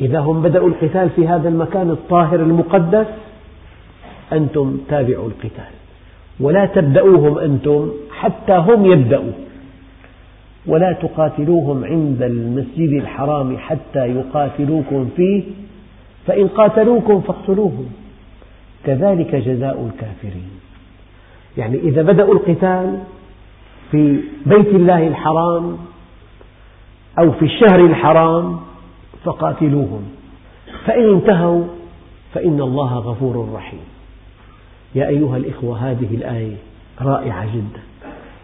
إذا 0.00 0.20
هم 0.20 0.42
بدأوا 0.42 0.68
القتال 0.68 1.10
في 1.10 1.28
هذا 1.28 1.48
المكان 1.48 1.90
الطاهر 1.90 2.40
المقدس 2.40 3.06
أنتم 4.32 4.78
تابعوا 4.88 5.28
القتال. 5.28 5.72
ولا 6.40 6.66
تبدأوهم 6.66 7.38
أنتم 7.38 7.90
حتى 8.10 8.52
هم 8.52 8.86
يبدأوا. 8.86 9.32
ولا 10.66 10.92
تقاتلوهم 10.92 11.84
عند 11.84 12.22
المسجد 12.22 12.92
الحرام 13.02 13.58
حتى 13.58 14.06
يقاتلوكم 14.06 15.08
فيه. 15.16 15.42
فإن 16.26 16.48
قاتلوكم 16.48 17.20
فاقتلوهم. 17.20 17.86
كذلك 18.84 19.34
جزاء 19.34 19.90
الكافرين. 19.92 20.50
يعني 21.56 21.78
إذا 21.78 22.02
بدأوا 22.02 22.34
القتال 22.34 22.98
في 23.90 24.20
بيت 24.46 24.68
الله 24.68 25.06
الحرام 25.06 25.76
أو 27.18 27.32
في 27.32 27.44
الشهر 27.44 27.80
الحرام 27.80 28.60
فقاتلوهم. 29.24 30.02
فإن 30.84 31.14
انتهوا 31.14 31.64
فإن 32.34 32.60
الله 32.60 32.94
غفور 32.98 33.48
رحيم. 33.54 33.91
يا 34.94 35.08
أيها 35.08 35.36
الإخوة 35.36 35.90
هذه 35.90 36.14
الآية 36.14 36.56
رائعة 37.00 37.46
جدا. 37.56 37.82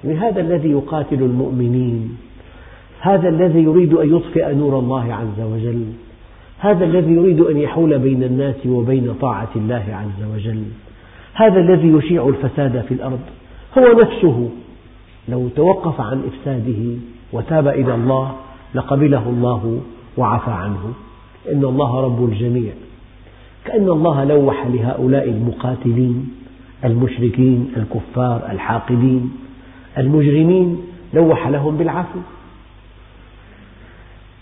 يعني 0.05 0.19
هذا 0.19 0.41
الذي 0.41 0.71
يقاتل 0.71 1.23
المؤمنين 1.23 2.17
هذا 3.01 3.29
الذي 3.29 3.63
يريد 3.63 3.95
أن 3.95 4.17
يطفئ 4.17 4.55
نور 4.55 4.79
الله 4.79 5.15
عز 5.15 5.41
وجل 5.41 5.85
هذا 6.59 6.85
الذي 6.85 7.13
يريد 7.13 7.41
أن 7.41 7.57
يحول 7.57 7.99
بين 7.99 8.23
الناس 8.23 8.67
وبين 8.67 9.15
طاعة 9.21 9.49
الله 9.57 9.85
عز 9.89 10.35
وجل 10.35 10.63
هذا 11.35 11.61
الذي 11.61 11.89
يشيع 11.89 12.29
الفساد 12.29 12.85
في 12.89 12.95
الأرض. 12.95 13.21
هو 13.79 14.01
نفسه 14.01 14.49
لو 15.29 15.49
توقف 15.49 16.01
عن 16.01 16.23
إفساده 16.27 16.97
وتاب 17.33 17.69
إلى 17.69 17.95
الله 17.95 18.33
لقبله 18.75 19.29
الله 19.29 19.81
وعفى 20.17 20.51
عنه. 20.51 20.93
إن 21.53 21.65
الله 21.65 22.01
رب 22.01 22.25
الجميع. 22.25 22.73
كأن 23.69 23.89
الله 23.89 24.25
لوح 24.25 24.67
لهؤلاء 24.67 25.29
المقاتلين 25.29 26.29
المشركين 26.85 27.73
الكفار 27.77 28.51
الحاقدين 28.51 29.31
المجرمين 29.99 30.79
لوح 31.15 31.49
لهم 31.49 31.77
بالعفو. 31.77 32.19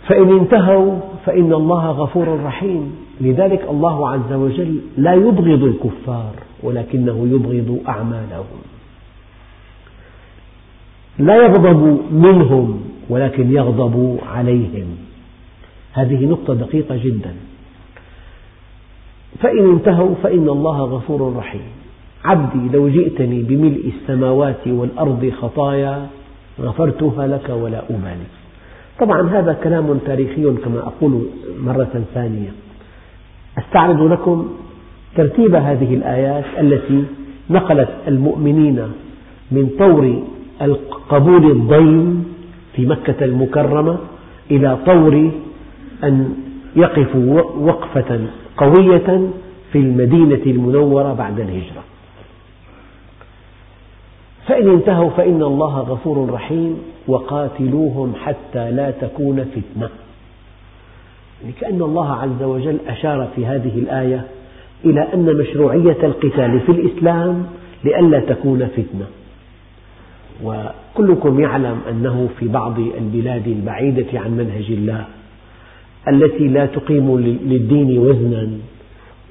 فإن 0.09 0.39
انتهوا 0.39 0.99
فإن 1.27 1.53
الله 1.53 1.91
غفور 1.91 2.43
رحيم. 2.45 2.97
لذلك 3.21 3.67
الله 3.71 4.09
عز 4.09 4.33
وجل 4.33 4.81
لا 4.97 5.15
يبغض 5.15 5.63
الكفار 5.63 6.33
ولكنه 6.63 7.29
يبغض 7.33 7.81
أعمالهم. 7.89 8.61
لا 11.19 11.37
يغضب 11.37 12.01
منهم 12.13 12.81
ولكن 13.09 13.53
يغضب 13.53 14.19
عليهم. 14.27 14.87
هذه 15.93 16.25
نقطة 16.27 16.55
دقيقة 16.55 16.97
جدا. 16.97 17.35
فإن 19.41 19.71
انتهوا 19.71 20.15
فإن 20.23 20.49
الله 20.49 20.81
غفور 20.81 21.37
رحيم. 21.37 21.61
عبدي 22.25 22.77
لو 22.77 22.89
جئتني 22.89 23.43
بملء 23.43 23.93
السماوات 23.97 24.67
والأرض 24.67 25.33
خطايا 25.41 26.07
غفرتها 26.61 27.27
لك 27.27 27.51
ولا 27.51 27.83
أبالي 27.91 28.27
طبعا 29.01 29.31
هذا 29.31 29.53
كلام 29.53 29.99
تاريخي 30.07 30.43
كما 30.65 30.79
أقول 30.79 31.27
مرة 31.65 32.03
ثانية. 32.15 32.53
أستعرض 33.59 34.03
لكم 34.13 34.49
ترتيب 35.17 35.55
هذه 35.55 35.95
الآيات 35.95 36.45
التي 36.61 37.05
نقلت 37.51 37.89
المؤمنين 38.09 38.83
من 39.51 39.71
طور 39.79 40.23
قبول 41.09 41.51
الضيم 41.51 42.25
في 42.77 42.87
مكة 42.87 43.25
المكرمة 43.25 43.99
إلى 44.51 44.79
طور 44.87 45.31
أن 46.05 46.35
يقفوا 46.77 47.41
وقفة 47.41 48.21
قوية 48.57 49.31
في 49.73 49.79
المدينة 49.79 50.43
المنورة 50.47 51.13
بعد 51.13 51.41
الهجرة. 51.41 51.85
فإن 54.47 54.69
انتهوا 54.69 55.11
فإن 55.11 55.43
الله 55.43 55.79
غفور 55.81 56.31
رحيم 56.31 56.79
وقاتلوهم 57.09 58.15
حتى 58.25 58.71
لا 58.71 58.91
تكون 58.91 59.45
فتنة. 59.45 59.89
يعني 61.43 61.55
كأن 61.61 61.83
الله 61.83 62.13
عز 62.13 62.43
وجل 62.43 62.79
أشار 62.89 63.29
في 63.37 63.47
هذه 63.47 63.79
الآية 63.79 64.27
إلى 64.85 65.15
أن 65.15 65.37
مشروعية 65.37 65.99
القتال 66.03 66.61
في 66.61 66.73
الإسلام 66.73 67.47
لئلا 67.85 68.21
تكون 68.21 68.67
فتنة. 68.67 69.07
وكلكم 70.45 71.41
يعلم 71.41 71.81
أنه 71.91 72.29
في 72.39 72.49
بعض 72.49 72.79
البلاد 72.79 73.47
البعيدة 73.47 74.21
عن 74.21 74.31
منهج 74.31 74.71
الله 74.71 75.05
التي 76.09 76.49
لا 76.49 76.67
تقيم 76.67 77.19
للدين 77.21 77.99
وزنا 77.99 78.49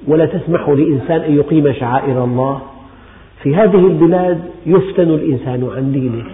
ولا 0.06 0.26
تسمح 0.26 0.68
لإنسان 0.68 1.20
أن 1.20 1.36
يقيم 1.36 1.72
شعائر 1.72 2.24
الله. 2.24 2.62
في 3.42 3.54
هذه 3.54 3.86
البلاد 3.86 4.40
يفتن 4.66 5.10
الإنسان 5.10 5.68
عن 5.76 5.92
دينه. 5.92 6.24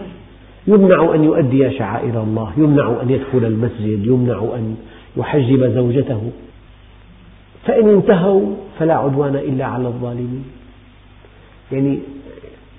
يمنع 0.66 1.14
أن 1.14 1.24
يؤدي 1.24 1.70
شعائر 1.70 2.22
الله 2.22 2.52
يمنع 2.56 3.02
أن 3.02 3.10
يدخل 3.10 3.44
المسجد 3.44 4.06
يمنع 4.06 4.38
أن 4.38 4.76
يحجب 5.16 5.64
زوجته. 5.74 6.30
فإن 7.66 7.88
انتهوا 7.88 8.46
فلا 8.78 8.94
عدوان 8.94 9.36
إلا 9.36 9.64
على 9.64 9.86
الظالمين. 9.86 10.44
يعني 11.72 11.98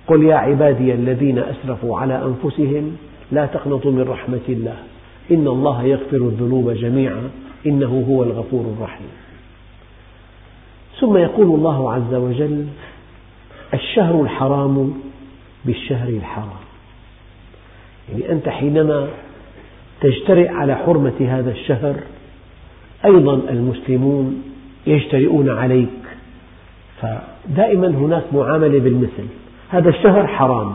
قل 0.07 0.23
يا 0.23 0.35
عبادي 0.35 0.93
الذين 0.93 1.39
أسرفوا 1.39 1.97
على 1.97 2.23
أنفسهم 2.25 2.95
لا 3.31 3.45
تقنطوا 3.45 3.91
من 3.91 4.01
رحمة 4.01 4.47
الله. 4.49 4.75
إن 5.31 5.47
الله 5.47 5.83
يغفر 5.83 6.17
الذنوب 6.17 6.69
جميعا. 6.69 7.29
إنه 7.65 8.05
هو 8.09 8.23
الغفور 8.23 8.73
الرحيم. 8.77 9.07
ثم 10.99 11.17
يقول 11.17 11.45
الله 11.45 11.93
عز 11.93 12.13
وجل 12.13 12.67
الشهر 13.73 14.21
الحرام 14.21 14.93
بالشهر 15.65 16.09
الحرام. 16.09 16.63
يعني 18.11 18.31
أنت 18.31 18.49
حينما 18.49 19.07
تجترئ 20.01 20.49
على 20.49 20.75
حرمة 20.75 21.13
هذا 21.19 21.51
الشهر 21.51 21.95
أيضا 23.05 23.33
المسلمون 23.33 24.43
يجترئون 24.87 25.49
عليك. 25.49 25.89
فدائما 27.01 27.87
هناك 27.87 28.23
معاملة 28.33 28.79
بالمثل. 28.79 29.25
هذا 29.69 29.89
الشهر 29.89 30.27
حرام. 30.27 30.73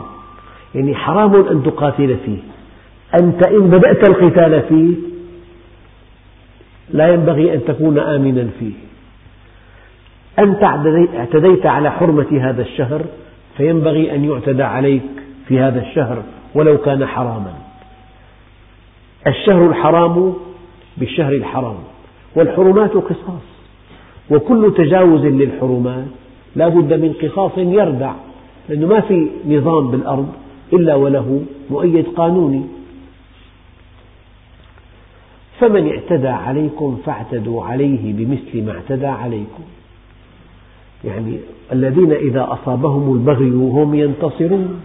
يعني 0.75 0.95
حرام 0.95 1.35
أن 1.35 1.63
تقاتل 1.63 2.17
فيه. 2.25 2.37
أنت 3.21 3.47
إن 3.47 3.69
بدأت 3.69 4.09
القتال 4.09 4.61
فيه 4.69 5.08
لا 6.93 7.13
ينبغي 7.13 7.53
أن 7.53 7.65
تكون 7.67 7.99
آمنا 7.99 8.47
فيه. 8.59 8.73
أنت 10.39 10.63
اعتديت 11.15 11.65
على 11.65 11.91
حرمة 11.91 12.39
هذا 12.41 12.61
الشهر 12.61 13.01
فينبغي 13.57 14.15
أن 14.15 14.25
يعتدى 14.25 14.63
عليك 14.63 15.01
في 15.47 15.59
هذا 15.59 15.81
الشهر 15.81 16.23
ولو 16.55 16.77
كان 16.77 17.05
حراما. 17.05 17.53
الشهر 19.27 19.67
الحرام 19.69 20.33
بالشهر 20.97 21.33
الحرام 21.33 21.77
والحرمات 22.35 22.91
قصاص. 22.91 23.49
وكل 24.29 24.73
تجاوز 24.77 25.25
للحرمات 25.25 26.05
لا 26.55 26.67
بد 26.67 26.93
من 26.93 27.13
قصاص 27.13 27.51
يردع 27.57 28.13
لأنه 28.69 28.87
ما 28.87 29.01
في 29.01 29.29
نظام 29.47 29.91
بالأرض 29.91 30.29
إلا 30.73 30.95
وله 30.95 31.43
مؤيد 31.69 32.05
قانوني. 32.15 32.78
فمن 35.59 35.89
اعتدى 35.89 36.27
عليكم 36.27 36.97
فاعتدوا 37.05 37.63
عليه 37.63 38.13
بمثل 38.13 38.65
ما 38.65 38.71
اعتدى 38.71 39.07
عليكم. 39.07 39.63
يعني 41.03 41.39
الذين 41.71 42.11
إذا 42.11 42.47
أصابهم 42.49 43.13
البغي 43.13 43.49
هم 43.49 43.95
ينتصرون 43.95 44.81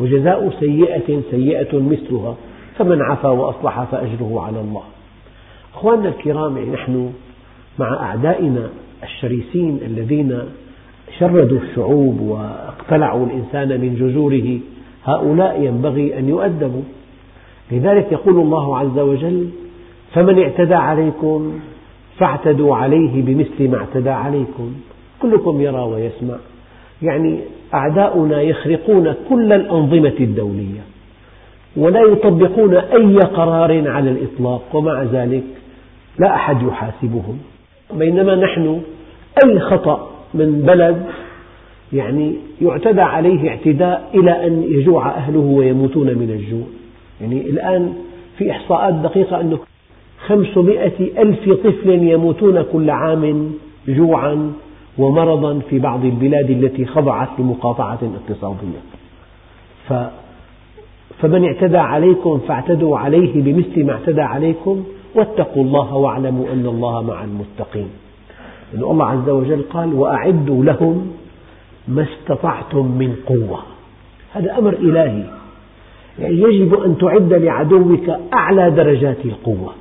وجزاء 0.00 0.50
سيئة 0.60 1.20
سيئة 1.30 1.78
مثلها 1.78 2.34
فمن 2.78 3.02
عفا 3.02 3.28
وأصلح 3.28 3.84
فأجره 3.84 4.42
على 4.46 4.60
الله. 4.60 4.82
أخواننا 5.74 6.08
الكرام 6.08 6.58
نحن 6.58 7.12
مع 7.78 7.94
أعدائنا 8.02 8.68
الشرسين 9.02 9.80
الذين 9.86 10.38
شردوا 11.18 11.58
الشعوب 11.58 12.20
واقتلعوا 12.20 13.26
الإنسان 13.26 13.80
من 13.80 13.94
جذوره 13.94 14.58
هؤلاء 15.04 15.62
ينبغي 15.62 16.18
أن 16.18 16.28
يؤدبوا. 16.28 16.82
لذلك 17.72 18.12
يقول 18.12 18.34
الله 18.34 18.78
عز 18.78 18.98
وجل 18.98 19.50
فمن 20.16 20.42
اعتدى 20.42 20.74
عليكم 20.74 21.60
فاعتدوا 22.18 22.76
عليه 22.76 23.22
بمثل 23.22 23.70
ما 23.70 23.76
اعتدى 23.76 24.10
عليكم. 24.10 24.74
كلكم 25.22 25.60
يرى 25.60 25.80
ويسمع. 25.80 26.36
يعني 27.02 27.38
أعداؤنا 27.74 28.42
يخرقون 28.42 29.14
كل 29.28 29.52
الأنظمة 29.52 30.14
الدولية 30.20 30.80
ولا 31.76 32.00
يطبقون 32.00 32.74
أي 32.74 33.18
قرار 33.18 33.88
على 33.90 34.10
الإطلاق 34.10 34.62
ومع 34.72 35.02
ذلك 35.02 35.44
لا 36.18 36.34
أحد 36.34 36.62
يحاسبهم. 36.62 37.38
بينما 37.94 38.34
نحن 38.34 38.82
أي 39.44 39.60
خطأ 39.60 40.10
من 40.34 40.62
بلد 40.66 41.06
يعني 41.92 42.34
يعتدى 42.62 43.00
عليه 43.00 43.48
اعتداء 43.48 44.10
إلى 44.14 44.46
أن 44.46 44.62
يجوع 44.68 45.08
أهله 45.08 45.38
ويموتون 45.38 46.06
من 46.06 46.30
الجوع. 46.30 46.66
يعني 47.20 47.40
الآن 47.40 47.94
في 48.38 48.50
إحصاءات 48.50 48.94
دقيقة 48.94 49.40
أنه 49.40 49.58
خمسمائة 50.26 51.22
ألف 51.22 51.50
طفل 51.52 51.90
يموتون 51.90 52.62
كل 52.72 52.90
عام 52.90 53.52
جوعا 53.88 54.52
ومرضا 54.98 55.58
في 55.70 55.78
بعض 55.78 56.04
البلاد 56.04 56.50
التي 56.50 56.86
خضعت 56.86 57.28
لمقاطعة 57.38 57.98
اقتصادية. 58.14 58.80
فمن 61.18 61.44
اعتدى 61.44 61.78
عليكم 61.78 62.38
فاعتدوا 62.48 62.98
عليه 62.98 63.42
بمثل 63.42 63.84
ما 63.84 63.92
اعتدى 63.92 64.20
عليكم 64.20 64.84
واتقوا 65.14 65.62
الله 65.64 65.94
واعلموا 65.94 66.46
أن 66.52 66.66
الله 66.66 67.02
مع 67.02 67.24
المتقين. 67.24 67.88
لأن 68.72 68.84
الله 68.84 69.06
عز 69.06 69.28
وجل 69.28 69.62
قال 69.70 69.94
وأعدوا 69.94 70.64
لهم 70.64 71.12
ما 71.88 72.06
استطعتم 72.12 72.86
من 72.98 73.16
قوة. 73.26 73.58
هذا 74.32 74.58
أمر 74.58 74.72
إلهي. 74.72 75.24
يعني 76.18 76.42
يجب 76.42 76.74
أن 76.74 76.98
تعد 76.98 77.32
لعدوك 77.32 78.10
أعلى 78.34 78.70
درجات 78.70 79.24
القوة. 79.24 79.72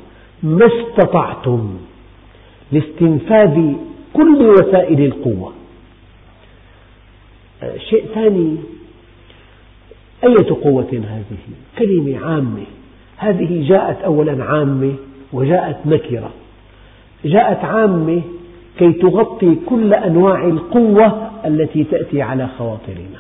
ما 0.44 0.66
استطعتم 0.66 1.78
لاستنفاذ 2.72 3.74
كل 4.14 4.42
وسائل 4.42 5.06
القوة. 5.06 5.54
شيء 7.90 8.06
ثاني 8.16 8.58
أية 10.24 10.64
قوة 10.64 10.90
هذه؟ 10.94 11.38
كلمة 11.78 12.26
عامة. 12.26 12.66
هذه 13.18 13.68
جاءت 13.68 14.02
أولا 14.02 14.44
عامة 14.44 14.94
وجاءت 15.34 15.78
نكرة. 15.86 16.32
جاءت 17.26 17.66
عامة 17.66 18.22
كي 18.80 18.94
تغطي 18.94 19.56
كل 19.66 19.94
أنواع 19.94 20.46
القوة 20.46 21.32
التي 21.46 21.84
تأتي 21.84 22.22
على 22.22 22.48
خواطرنا. 22.58 23.20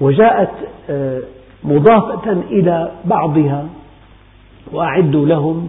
وجاءت 0.00 0.50
آه، 0.90 1.20
مضافة 1.64 2.32
إلى 2.32 2.92
بعضها 3.04 3.68
وأعدوا 4.72 5.26
لهم 5.26 5.68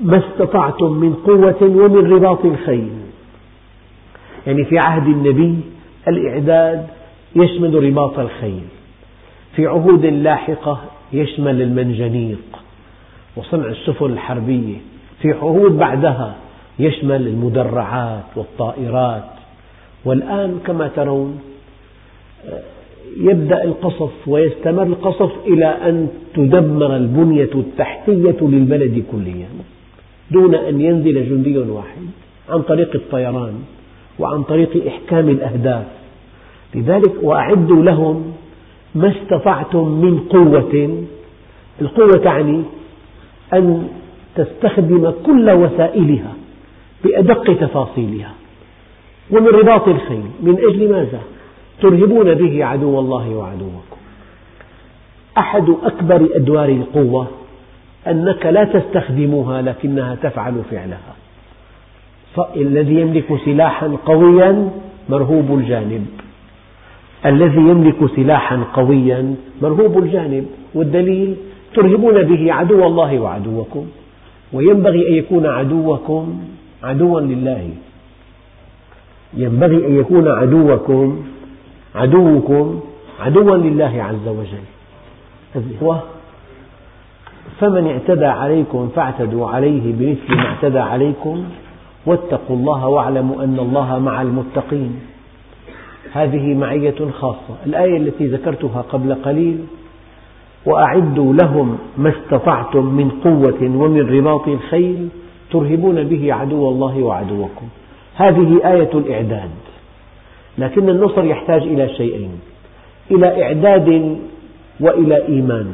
ما 0.00 0.18
استطعتم 0.18 0.92
من 0.92 1.14
قوة 1.14 1.62
ومن 1.62 2.12
رباط 2.12 2.44
الخيل. 2.44 2.92
يعني 4.46 4.64
في 4.64 4.78
عهد 4.78 5.06
النبي 5.06 5.56
الإعداد 6.08 6.86
يشمل 7.36 7.84
رباط 7.84 8.18
الخيل. 8.18 8.62
في 9.56 9.66
عهود 9.66 10.06
لاحقة 10.06 10.80
يشمل 11.12 11.62
المنجنيق 11.62 12.58
وصنع 13.36 13.66
السفن 13.66 14.06
الحربية. 14.06 14.76
في 15.22 15.32
عهود 15.32 15.78
بعدها 15.78 16.34
يشمل 16.78 17.26
المدرعات 17.26 18.24
والطائرات. 18.36 19.30
والآن 20.04 20.58
كما 20.66 20.88
ترون 20.88 21.40
يبدأ 23.16 23.64
القصف 23.64 24.12
ويستمر 24.26 24.82
القصف 24.82 25.32
إلى 25.46 25.66
أن 25.66 26.08
تدمر 26.34 26.96
البنية 26.96 27.50
التحتية 27.54 28.36
للبلد 28.40 29.04
كليا. 29.12 29.48
دون 30.30 30.54
أن 30.54 30.80
ينزل 30.80 31.28
جندي 31.28 31.58
واحد 31.58 32.02
عن 32.48 32.62
طريق 32.62 32.90
الطيران 32.94 33.54
وعن 34.18 34.42
طريق 34.42 34.86
إحكام 34.86 35.28
الأهداف. 35.28 35.84
لذلك 36.74 37.12
وأعدوا 37.22 37.82
لهم 37.82 38.32
ما 38.94 39.12
استطعتم 39.16 39.88
من 39.88 40.18
قوة. 40.18 41.04
القوة 41.80 42.18
تعني 42.24 42.62
أن 43.52 43.88
تستخدم 44.36 45.12
كل 45.26 45.50
وسائلها 45.50 46.32
بأدق 47.04 47.44
تفاصيلها. 47.44 48.32
ومن 49.30 49.46
رباط 49.46 49.88
الخيل 49.88 50.24
من 50.42 50.58
أجل 50.58 50.90
ماذا؟ 50.90 51.20
ترهبون 51.82 52.34
به 52.34 52.64
عدو 52.64 53.00
الله 53.00 53.28
وعدوكم. 53.28 53.96
أحد 55.38 55.74
أكبر 55.84 56.28
أدوار 56.34 56.68
القوة 56.68 57.26
أنك 58.08 58.46
لا 58.46 58.64
تستخدمها 58.64 59.62
لكنها 59.62 60.14
تفعل 60.14 60.62
فعلها. 60.70 61.14
الذي 62.56 63.00
يملك 63.00 63.38
سلاحا 63.44 63.96
قويا 64.06 64.70
مرهوب 65.08 65.58
الجانب. 65.58 66.06
الذي 67.26 67.60
يملك 67.60 67.96
سلاحا 68.16 68.64
قويا 68.74 69.34
مرهوب 69.62 69.98
الجانب. 69.98 70.46
والدليل 70.74 71.36
ترهبون 71.74 72.22
به 72.22 72.52
عدو 72.52 72.86
الله 72.86 73.18
وعدوكم. 73.18 73.86
وينبغي 74.52 75.08
أن 75.08 75.14
يكون 75.14 75.46
عدوكم 75.46 76.40
عدوا 76.82 77.20
لله. 77.20 77.70
ينبغي 79.36 79.86
أن 79.86 79.98
يكون 79.98 80.28
عدوكم 80.28 81.24
عدوكم 81.94 82.80
عدوا 83.20 83.56
لله 83.56 84.02
عز 84.02 84.28
وجل. 84.28 84.64
فمن 87.60 87.86
اعتدى 87.86 88.26
عليكم 88.26 88.88
فاعتدوا 88.96 89.48
عليه 89.48 89.92
بمثل 89.92 90.36
ما 90.36 90.46
اعتدى 90.46 90.78
عليكم 90.78 91.44
واتقوا 92.06 92.56
الله 92.56 92.88
واعلموا 92.88 93.44
أن 93.44 93.58
الله 93.58 93.98
مع 93.98 94.22
المتقين. 94.22 95.00
هذه 96.12 96.54
معية 96.54 97.10
خاصة. 97.20 97.54
الآية 97.66 97.96
التي 97.96 98.26
ذكرتها 98.26 98.82
قبل 98.82 99.14
قليل 99.14 99.58
وأعدوا 100.66 101.34
لهم 101.34 101.78
ما 101.98 102.10
استطعتم 102.10 102.84
من 102.84 103.10
قوة 103.10 103.62
ومن 103.62 104.18
رباط 104.18 104.48
الخيل 104.48 105.08
ترهبون 105.50 106.04
به 106.04 106.32
عدو 106.32 106.68
الله 106.68 107.02
وعدوكم. 107.02 107.66
هذه 108.14 108.60
آية 108.64 108.90
الإعداد. 108.94 109.50
لكن 110.58 110.88
النصر 110.88 111.24
يحتاج 111.24 111.62
إلى 111.62 111.88
شيئين 111.88 112.40
إلى 113.10 113.42
إعداد 113.42 114.18
وإلى 114.80 115.26
إيمان. 115.28 115.72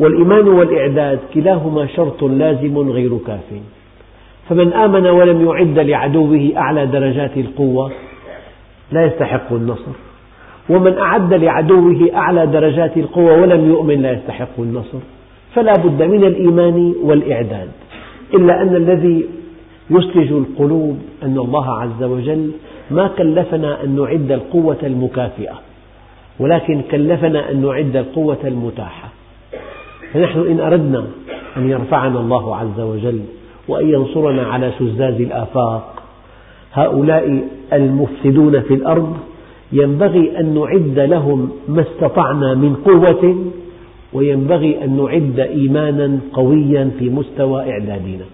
والإيمان 0.00 0.48
والإعداد 0.48 1.18
كلاهما 1.34 1.86
شرط 1.86 2.24
لازم 2.24 2.78
غير 2.78 3.18
كاف. 3.26 3.48
فمن 4.48 4.72
آمن 4.72 5.06
ولم 5.06 5.48
يعد 5.48 5.78
لعدوه 5.78 6.52
أعلى 6.56 6.86
درجات 6.86 7.36
القوة 7.36 7.90
لا 8.92 9.06
يستحق 9.06 9.52
النصر. 9.52 9.92
ومن 10.70 10.98
أعد 10.98 11.34
لعدوه 11.34 12.10
أعلى 12.14 12.46
درجات 12.46 12.96
القوة 12.96 13.40
ولم 13.40 13.68
يؤمن 13.68 14.02
لا 14.02 14.12
يستحق 14.12 14.54
النصر. 14.58 14.98
فلا 15.54 15.72
بد 15.72 16.02
من 16.02 16.24
الإيمان 16.24 16.94
والإعداد. 17.02 17.68
إلا 18.34 18.62
أن 18.62 18.76
الذي 18.76 19.24
يسلج 19.90 20.32
القلوب 20.32 20.98
أن 21.22 21.38
الله 21.38 21.80
عز 21.80 22.02
وجل 22.02 22.50
ما 22.90 23.08
كلفنا 23.18 23.84
أن 23.84 23.96
نعد 23.96 24.32
القوة 24.32 24.78
المكافئة 24.82 25.54
ولكن 26.38 26.82
كلفنا 26.90 27.50
أن 27.50 27.66
نعد 27.66 27.96
القوة 27.96 28.38
المتاحة. 28.44 29.08
فنحن 30.12 30.40
إن 30.40 30.60
أردنا 30.60 31.04
أن 31.56 31.70
يرفعنا 31.70 32.20
الله 32.20 32.56
عز 32.56 32.80
وجل 32.80 33.20
وأن 33.68 33.88
ينصرنا 33.88 34.42
على 34.42 34.72
شزاز 34.78 35.20
الآفاق 35.20 36.02
هؤلاء 36.72 37.48
المفسدون 37.72 38.60
في 38.60 38.74
الأرض 38.74 39.16
ينبغي 39.72 40.40
أن 40.40 40.54
نعد 40.54 40.98
لهم 40.98 41.50
ما 41.68 41.82
استطعنا 41.82 42.54
من 42.54 42.74
قوة 42.74 43.36
وينبغي 44.12 44.84
أن 44.84 44.96
نعد 44.96 45.40
إيمانا 45.40 46.18
قويا 46.32 46.90
في 46.98 47.10
مستوى 47.10 47.70
إعدادنا. 47.70 48.24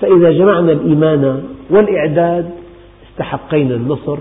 فإذا 0.00 0.30
جمعنا 0.30 0.72
الإيمان 0.72 1.42
والإعداد 1.70 2.50
استحقينا 3.10 3.74
النصر. 3.74 4.18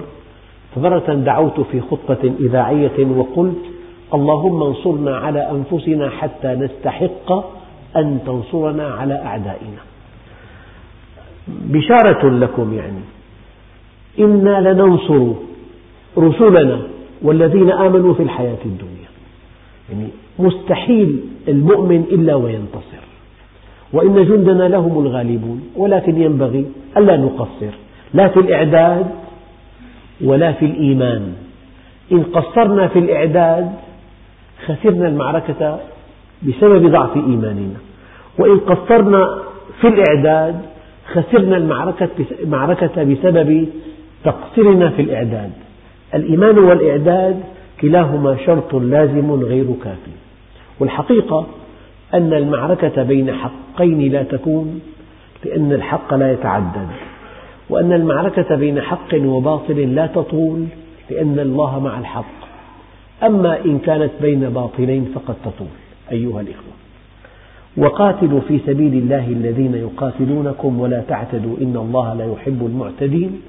فمرة 0.75 1.13
دعوت 1.13 1.59
في 1.71 1.81
خطبة 1.81 2.34
إذاعية 2.39 3.05
وقلت 3.17 3.72
اللهم 4.13 4.63
انصرنا 4.63 5.17
على 5.17 5.51
أنفسنا 5.51 6.09
حتى 6.09 6.47
نستحق 6.47 7.31
أن 7.95 8.19
تنصرنا 8.25 8.87
على 8.87 9.13
أعدائنا. 9.13 9.81
بشارة 11.47 12.29
لكم 12.29 12.73
يعني. 12.73 13.03
إنا 14.19 14.73
لننصر 14.73 15.27
رسلنا 16.17 16.81
والذين 17.21 17.71
آمنوا 17.71 18.13
في 18.13 18.23
الحياة 18.23 18.57
الدنيا. 18.65 19.09
يعني 19.89 20.07
مستحيل 20.39 21.23
المؤمن 21.47 22.03
إلا 22.11 22.35
وينتصر. 22.35 23.03
وإن 23.93 24.25
جندنا 24.25 24.67
لهم 24.67 25.05
الغالبون 25.05 25.61
ولكن 25.75 26.21
ينبغي 26.21 26.65
ألا 26.97 27.17
نقصر. 27.17 27.73
لا 28.13 28.27
في 28.27 28.39
الإعداد 28.39 29.07
ولا 30.23 30.51
في 30.51 30.65
الإيمان. 30.65 31.33
إن 32.11 32.23
قصرنا 32.23 32.87
في 32.87 32.99
الإعداد 32.99 33.71
خسرنا 34.66 35.07
المعركة 35.07 35.80
بسبب 36.47 36.91
ضعف 36.91 37.16
إيماننا. 37.16 37.80
وإن 38.39 38.59
قصرنا 38.59 39.39
في 39.82 39.88
الإعداد 39.88 40.61
خسرنا 41.14 41.57
المعركة 42.41 43.03
بسبب 43.03 43.68
تقصيرنا 44.24 44.89
في 44.89 45.01
الإعداد. 45.01 45.51
الإيمان 46.14 46.57
والإعداد 46.57 47.43
كلاهما 47.82 48.38
شرط 48.45 48.76
لازم 48.76 49.32
غير 49.32 49.66
كافٍ 49.84 50.07
والحقيقة 50.80 51.47
أن 52.14 52.34
المعركة 52.34 53.03
بين 53.03 53.34
حقين 53.34 54.11
لا 54.11 54.24
تكون 54.24 54.82
لأن 55.45 55.74
الحق 55.74 56.14
لا 56.14 56.32
يتعدد. 56.32 56.88
وأن 57.70 57.93
المعركة 57.93 58.55
بين 58.55 58.82
حق 58.82 59.14
وباطل 59.16 59.95
لا 59.95 60.07
تطول 60.07 60.66
لأن 61.09 61.39
الله 61.39 61.80
مع 61.80 61.99
الحق. 61.99 62.42
أما 63.24 63.66
إن 63.66 63.80
كانت 63.80 64.11
بين 64.22 64.49
باطلين 64.49 65.05
فقد 65.16 65.36
تطول 65.45 65.68
أيها 66.11 66.41
الإخوة. 66.41 66.74
وقاتلوا 67.78 68.39
في 68.47 68.59
سبيل 68.68 68.93
الله 68.93 69.28
الذين 69.28 69.76
يقاتلونكم 69.76 70.80
ولا 70.80 71.01
تعتدوا 71.07 71.55
إن 71.61 71.78
الله 71.78 72.14
لا 72.14 72.26
يحب 72.34 72.66
المعتدين. 72.66 73.41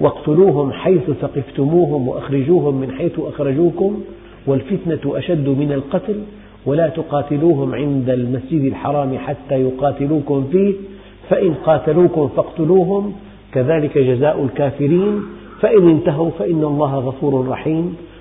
واقتلوهم 0.00 0.72
حيث 0.72 1.10
ثقفتموهم 1.10 2.08
وأخرجوهم 2.08 2.74
من 2.74 2.92
حيث 2.92 3.18
أخرجوكم 3.18 4.00
والفتنة 4.46 5.18
أشد 5.18 5.48
من 5.48 5.72
القتل. 5.72 6.20
ولا 6.66 6.88
تقاتلوهم 6.88 7.74
عند 7.74 8.10
المسجد 8.10 8.64
الحرام 8.64 9.18
حتى 9.18 9.54
يقاتلوكم 9.54 10.48
فيه. 10.52 10.74
فإن 11.30 11.54
قاتلوكم 11.54 12.28
فاقتلوهم 12.28 13.12
كذلك 13.52 13.98
جزاء 13.98 14.44
الكافرين. 14.44 15.22
فإن 15.60 15.88
انتهوا 15.88 16.30
فإن 16.38 16.64
الله 16.64 16.94
غفور 16.98 17.48
رحيم. 17.48 17.96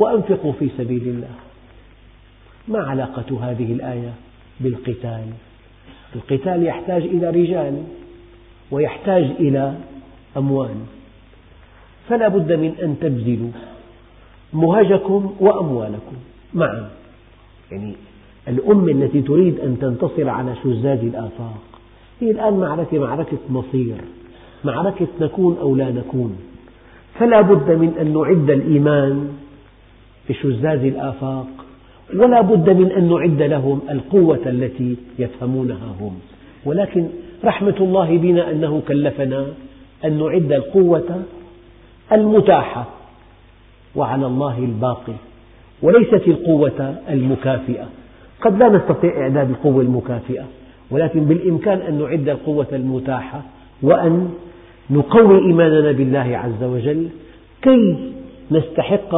وأنفقوا 0.00 0.52
في 0.52 0.68
سبيل 0.78 1.02
الله. 1.02 1.34
ما 2.68 2.78
علاقة 2.78 3.50
هذه 3.50 3.72
الآية 3.72 4.12
بالقتال؟ 4.60 5.24
القتال 6.16 6.62
يحتاج 6.62 7.02
إلى 7.02 7.30
رجال 7.30 7.82
ويحتاج 8.70 9.24
إلى 9.24 9.74
أموال. 10.36 10.74
فلا 12.08 12.28
بد 12.28 12.52
من 12.52 12.74
أن 12.82 12.96
تبذلوا 13.00 13.50
مهجكم 14.52 15.34
وأموالكم 15.40 16.16
معا. 16.54 16.88
يعني 17.72 17.94
الأمة 18.48 18.92
التي 18.92 19.22
تريد 19.22 19.60
أن 19.60 19.78
تنتصر 19.80 20.28
على 20.28 20.54
شزاز 20.64 20.98
الآفاق 20.98 21.62
هي 22.20 22.30
الآن 22.30 22.54
معركة 22.54 22.98
معركة 22.98 23.38
مصير 23.48 23.96
معركة 24.64 25.06
نكون 25.20 25.56
أو 25.60 25.76
لا 25.76 25.90
نكون. 25.90 26.38
فلا 27.18 27.40
بد 27.40 27.70
من 27.70 27.94
أن 28.00 28.12
نعد 28.12 28.50
الإيمان 28.50 29.39
بشزاز 30.30 30.84
الآفاق 30.84 31.46
ولا 32.14 32.40
بد 32.40 32.70
من 32.70 32.92
أن 32.92 33.08
نعد 33.08 33.42
لهم 33.42 33.80
القوة 33.90 34.40
التي 34.46 34.96
يفهمونها 35.18 35.94
هم. 36.00 36.18
ولكن 36.64 37.06
رحمة 37.44 37.74
الله 37.80 38.16
بنا 38.18 38.50
أنه 38.50 38.82
كلفنا 38.88 39.46
أن 40.04 40.18
نعد 40.18 40.52
القوة 40.52 41.22
المتاحة 42.12 42.86
وعلى 43.96 44.26
الله 44.26 44.58
الباقي 44.58 45.12
وليست 45.82 46.28
القوة 46.28 46.94
المكافئة. 47.10 47.88
قد 48.40 48.58
لا 48.58 48.68
نستطيع 48.68 49.20
إعداد 49.20 49.50
القوة 49.50 49.82
المكافئة 49.82 50.44
ولكن 50.90 51.24
بالإمكان 51.24 51.78
أن 51.78 51.98
نعد 51.98 52.28
القوة 52.28 52.66
المتاحة 52.72 53.42
وأن 53.82 54.30
نقوي 54.90 55.38
إيماننا 55.46 55.92
بالله 55.92 56.38
عز 56.44 56.64
وجل 56.64 57.08
كي 57.62 58.12
نستحق 58.50 59.14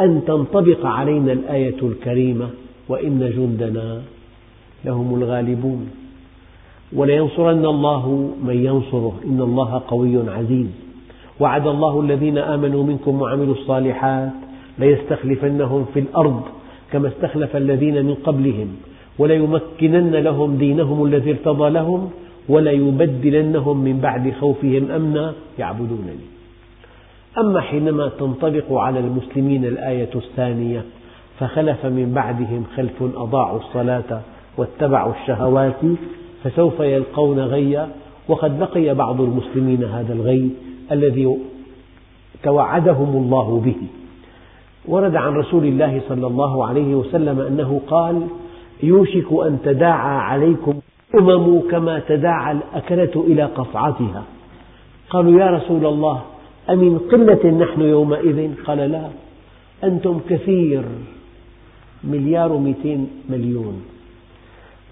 أن 0.00 0.24
تنطبق 0.26 0.86
علينا 0.86 1.32
الآية 1.32 1.76
الكريمة 1.82 2.48
وإن 2.88 3.32
جندنا 3.36 4.02
لهم 4.84 5.14
الغالبون. 5.14 5.90
ولينصرن 6.92 7.66
الله 7.66 8.34
من 8.44 8.64
ينصره. 8.64 9.20
إن 9.24 9.40
الله 9.40 9.82
قوي 9.88 10.30
عزيز. 10.30 10.66
وعد 11.40 11.66
الله 11.66 12.00
الذين 12.00 12.38
آمنوا 12.38 12.84
منكم 12.84 13.22
وعملوا 13.22 13.54
الصالحات 13.54 14.32
ليستخلفنهم 14.78 15.86
في 15.94 16.00
الأرض 16.00 16.42
كما 16.92 17.08
استخلف 17.08 17.56
الذين 17.56 18.06
من 18.06 18.14
قبلهم. 18.14 18.68
وليمكنن 19.18 20.16
لهم 20.16 20.56
دينهم 20.56 21.04
الذي 21.04 21.30
ارتضى 21.30 21.70
لهم. 21.70 22.10
وليبدلنهم 22.48 23.84
من 23.84 24.00
بعد 24.00 24.32
خوفهم 24.40 24.90
أمنا 24.90 25.32
يعبدونني. 25.58 26.39
أما 27.38 27.60
حينما 27.60 28.08
تنطبق 28.08 28.72
على 28.72 28.98
المسلمين 29.00 29.64
الآية 29.64 30.10
الثانية 30.14 30.84
فخلف 31.38 31.86
من 31.86 32.12
بعدهم 32.14 32.64
خلف 32.76 33.02
أضاعوا 33.02 33.58
الصلاة 33.58 34.20
واتبعوا 34.56 35.12
الشهوات 35.12 35.80
فسوف 36.44 36.80
يلقون 36.80 37.40
غيا 37.40 37.88
وقد 38.28 38.62
لقي 38.62 38.94
بعض 38.94 39.20
المسلمين 39.20 39.84
هذا 39.84 40.12
الغي 40.12 40.50
الذي 40.92 41.38
توعدهم 42.42 43.16
الله 43.16 43.60
به. 43.64 43.76
ورد 44.88 45.16
عن 45.16 45.32
رسول 45.34 45.64
الله 45.64 46.00
صلى 46.08 46.26
الله 46.26 46.66
عليه 46.66 46.94
وسلم 46.94 47.40
أنه 47.40 47.80
قال 47.86 48.26
يوشك 48.82 49.26
أن 49.32 49.58
تداعى 49.64 50.18
عليكم 50.18 50.74
أمم 51.18 51.60
كما 51.70 52.02
تداعى 52.08 52.52
الأكلة 52.52 53.24
إلى 53.26 53.44
قصعتها 53.44 54.24
قالوا 55.10 55.40
يا 55.40 55.46
رسول 55.50 55.86
الله 55.86 56.22
أمن 56.70 56.98
قلة 56.98 57.50
نحن 57.50 57.80
يومئذ؟ 57.80 58.50
قال 58.64 58.78
لا. 58.78 59.08
أنتم 59.84 60.20
كثير. 60.30 60.82
مليار 62.04 62.52
ومئتين 62.52 63.10
مليون. 63.28 63.82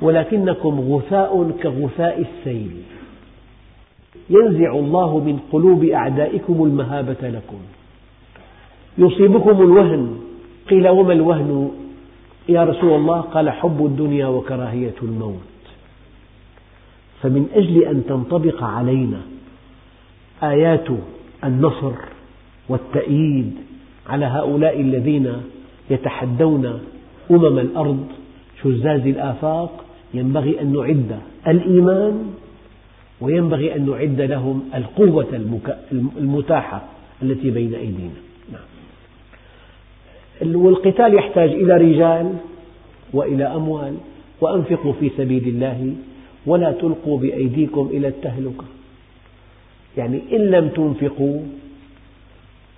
ولكنكم 0.03 0.81
غثاء 0.81 1.51
كغثاء 1.63 2.21
السيل. 2.21 2.71
ينزع 4.31 4.73
الله 4.73 5.19
من 5.19 5.39
قلوب 5.53 5.85
أعدائكم 5.85 6.65
المهابة 6.65 7.29
لكم. 7.29 7.59
يصيبكم 8.99 9.63
الوهن. 9.63 10.21
قيل 10.71 10.89
وما 10.89 11.13
الوهن؟ 11.13 11.71
يا 12.49 12.65
رسول 12.65 12.93
الله 12.93 13.21
قال 13.21 13.51
حب 13.51 13.87
الدنيا 13.87 14.27
وكراهية 14.27 14.95
الموت. 15.03 15.35
فمن 17.23 17.49
أجل 17.55 17.85
أن 17.85 18.07
تنطبق 18.09 18.63
علينا 18.63 19.21
آيات 20.43 20.89
النصر 21.45 21.93
والتأييد 22.69 23.53
على 24.07 24.27
هؤلاء 24.27 24.81
الذين 24.81 25.33
يتحدون 25.91 26.81
أمم 27.31 27.59
الأرض 27.59 28.07
شزاز 28.63 29.07
الآفاق 29.07 29.85
ينبغي 30.15 30.61
أن 30.61 30.73
نعد 30.73 31.19
الإيمان 31.49 32.31
وينبغي 33.21 33.77
أن 33.77 33.91
نعد 33.91 34.21
لهم 34.21 34.69
القوة 34.75 35.41
المتاحة 35.93 36.83
التي 37.23 37.51
بين 37.51 37.75
أيدينا 37.75 38.11
نعم. 38.53 38.61
والقتال 40.57 41.15
يحتاج 41.15 41.51
إلى 41.51 41.77
رجال 41.77 42.33
وإلى 43.13 43.45
أموال 43.45 43.95
وأنفقوا 44.41 44.93
في 44.93 45.11
سبيل 45.17 45.49
الله 45.49 45.95
ولا 46.47 46.73
تلقوا 46.73 47.19
بأيديكم 47.19 47.89
إلى 47.93 48.09
التهلكة 48.09 48.65
يعني 49.97 50.23
إن 50.33 50.41
لم 50.41 50.69
تنفقوا 50.69 51.41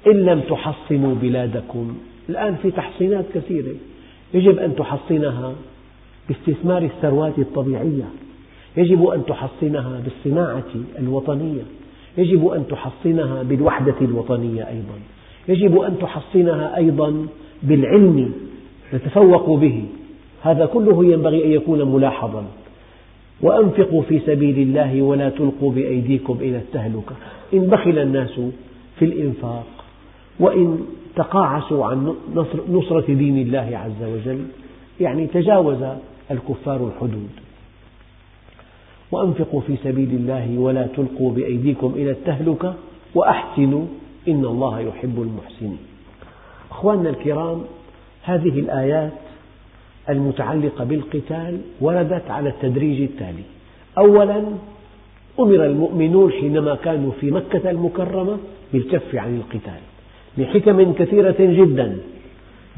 إن 0.07 0.13
لم 0.13 0.41
تحصنوا 0.41 1.15
بلادكم. 1.15 1.97
الآن 2.29 2.57
في 2.63 2.71
تحصينات 2.71 3.25
كثيرة. 3.35 3.75
يجب 4.35 4.59
أن 4.59 4.77
تحصنها 4.77 5.55
باستثمار 6.29 6.83
الثروات 6.83 7.39
الطبيعية. 7.39 8.05
يجب 8.77 9.07
أن 9.07 9.25
تحصنها 9.27 10.03
بالصناعة 10.05 10.65
الوطنية. 10.99 11.63
يجب 12.19 12.49
أن 12.49 12.67
تحصنها 12.69 13.43
بالوحدة 13.43 13.95
الوطنية 14.01 14.69
أيضا. 14.69 14.99
يجب 15.49 15.79
أن 15.79 15.99
تحصنها 15.99 16.77
أيضا 16.77 17.27
بالعلم 17.63 18.33
نتفوق 18.95 19.59
به. 19.59 19.85
هذا 20.43 20.67
كله 20.67 21.05
ينبغي 21.05 21.45
أن 21.45 21.51
يكون 21.51 21.95
ملاحظا. 21.95 22.45
وأنفقوا 23.43 24.03
في 24.03 24.21
سبيل 24.27 24.59
الله 24.59 25.03
ولا 25.03 25.29
تلقوا 25.29 25.73
بأيديكم 25.73 26.39
إلى 26.41 26.57
التهلكة. 26.57 27.15
إن 27.55 27.61
بخل 27.61 27.99
الناس 27.99 28.41
في 28.99 29.05
الإنفاق 29.05 29.67
وإن 30.41 30.79
تقاعسوا 31.17 31.87
عن 31.87 32.15
نصرة 32.69 33.07
دين 33.07 33.39
الله 33.39 33.79
عز 33.85 34.09
وجل 34.09 34.45
يعني 35.01 35.27
تجاوز 35.27 35.83
الكفار 36.31 36.87
الحدود. 36.87 37.31
وأنفقوا 39.13 39.61
في 39.61 39.77
سبيل 39.85 40.11
الله 40.11 40.59
ولا 40.59 40.87
تلقوا 40.87 41.33
بأيديكم 41.33 41.93
إلى 41.97 42.11
التهلكة 42.11 42.75
وأحسنوا 43.15 43.85
إن 44.29 44.45
الله 44.45 44.81
يحب 44.81 45.23
المحسنين. 45.23 45.79
أخواننا 46.71 47.11
الكرام 47.11 47.63
هذه 48.23 48.59
الآيات 48.59 49.13
المتعلقة 50.09 50.85
بالقتال 50.85 51.61
وردت 51.81 52.31
على 52.31 52.49
التدريج 52.49 53.03
التالي. 53.03 53.43
أولا 53.99 54.45
أمر 55.41 55.67
المؤمنون 55.67 56.33
حينما 56.33 56.75
كانوا 56.75 57.13
في 57.21 57.31
مكة 57.31 57.71
المكرمة 57.71 58.39
بالكف 58.73 59.15
عن 59.15 59.37
القتال 59.37 59.81
لحكم 60.39 60.93
كثيرة 60.93 61.37
جدا 61.39 61.97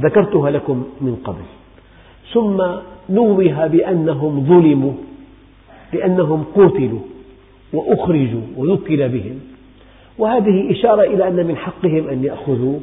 ذكرتها 0.01 0.51
لكم 0.51 0.85
من 1.01 1.17
قبل. 1.25 1.45
ثم 2.33 2.63
نوه 3.11 3.67
بأنهم 3.67 4.47
ظلموا 4.47 4.93
لأنهم 5.93 6.45
قتلوا 6.55 7.01
وأخرجوا 7.73 8.43
وذكل 8.57 9.09
بهم. 9.09 9.41
وهذه 10.19 10.71
إشارة 10.71 11.03
إلى 11.03 11.29
أن 11.29 11.47
من 11.47 11.57
حقهم 11.57 12.09
أن 12.09 12.25
يأخذوا 12.25 12.79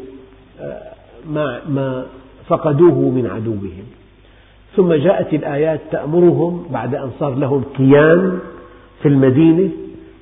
آه، 0.60 0.82
ما 1.70 2.06
فقدوه 2.48 3.10
من 3.10 3.26
عدوهم. 3.26 3.99
ثم 4.76 4.94
جاءت 4.94 5.34
الآيات 5.34 5.82
تأمرهم 5.92 6.66
بعد 6.72 6.96
أن 6.96 7.12
صار 7.20 7.36
لهم 7.36 7.64
كيان 7.78 8.40
في 9.02 9.08
المدينة 9.08 9.70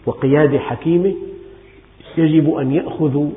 وقيادة 0.06 0.60
حكيمة. 0.60 1.14
يجب 2.18 2.54
أن 2.54 2.72
يأخذوا 2.72 3.30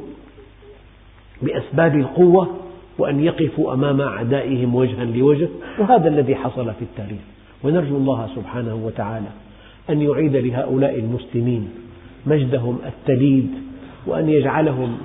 بأسباب 1.43 1.97
القوة 1.97 2.49
وأن 2.99 3.21
يقفوا 3.21 3.75
أمام 3.75 4.01
أعدائهم 4.01 4.75
وجها 4.75 5.05
لوجه 5.05 5.49
وهذا 5.79 6.09
الذي 6.09 6.35
حصل 6.35 6.65
في 6.65 6.83
التاريخ. 6.83 7.21
ونرجو 7.65 7.97
الله 7.97 8.29
سبحانه 8.37 8.75
وتعالى 8.75 9.29
أن 9.91 10.03
يعيد 10.03 10.37
لهؤلاء 10.37 10.99
المسلمين 10.99 11.69
مجدهم 12.27 12.79
التليد 12.87 13.51
وأن 14.07 14.29
يجعلهم 14.29 14.97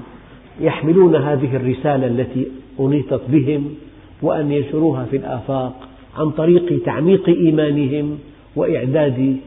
يحملون 0.62 1.16
هذه 1.16 1.56
الرسالة 1.56 2.08
التي 2.08 2.48
أنيطت 2.80 3.22
بهم 3.30 3.76
وأن 4.22 4.52
ينشروها 4.52 5.06
في 5.06 5.18
الآفاق 5.18 5.85
عن 6.16 6.30
طريق 6.30 6.84
تعميق 6.86 7.30
إيمانهم 7.30 8.20
وإعداد 8.56 9.38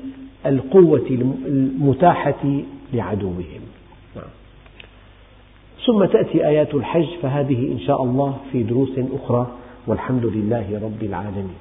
القوة 0.47 1.07
المتاحة 1.47 2.61
لعدوهم 2.93 3.63
نعم. 4.17 4.25
ثم 5.87 6.05
تأتي 6.05 6.47
آيات 6.49 6.75
الحج 6.75 7.07
فهذه 7.23 7.73
إن 7.73 7.79
شاء 7.79 8.03
الله 8.03 8.37
في 8.53 8.63
دروس 8.63 8.91
أخرى 9.13 9.47
والحمد 9.87 10.27
لله 10.27 10.81
رب 10.83 11.03
العالمين 11.03 11.59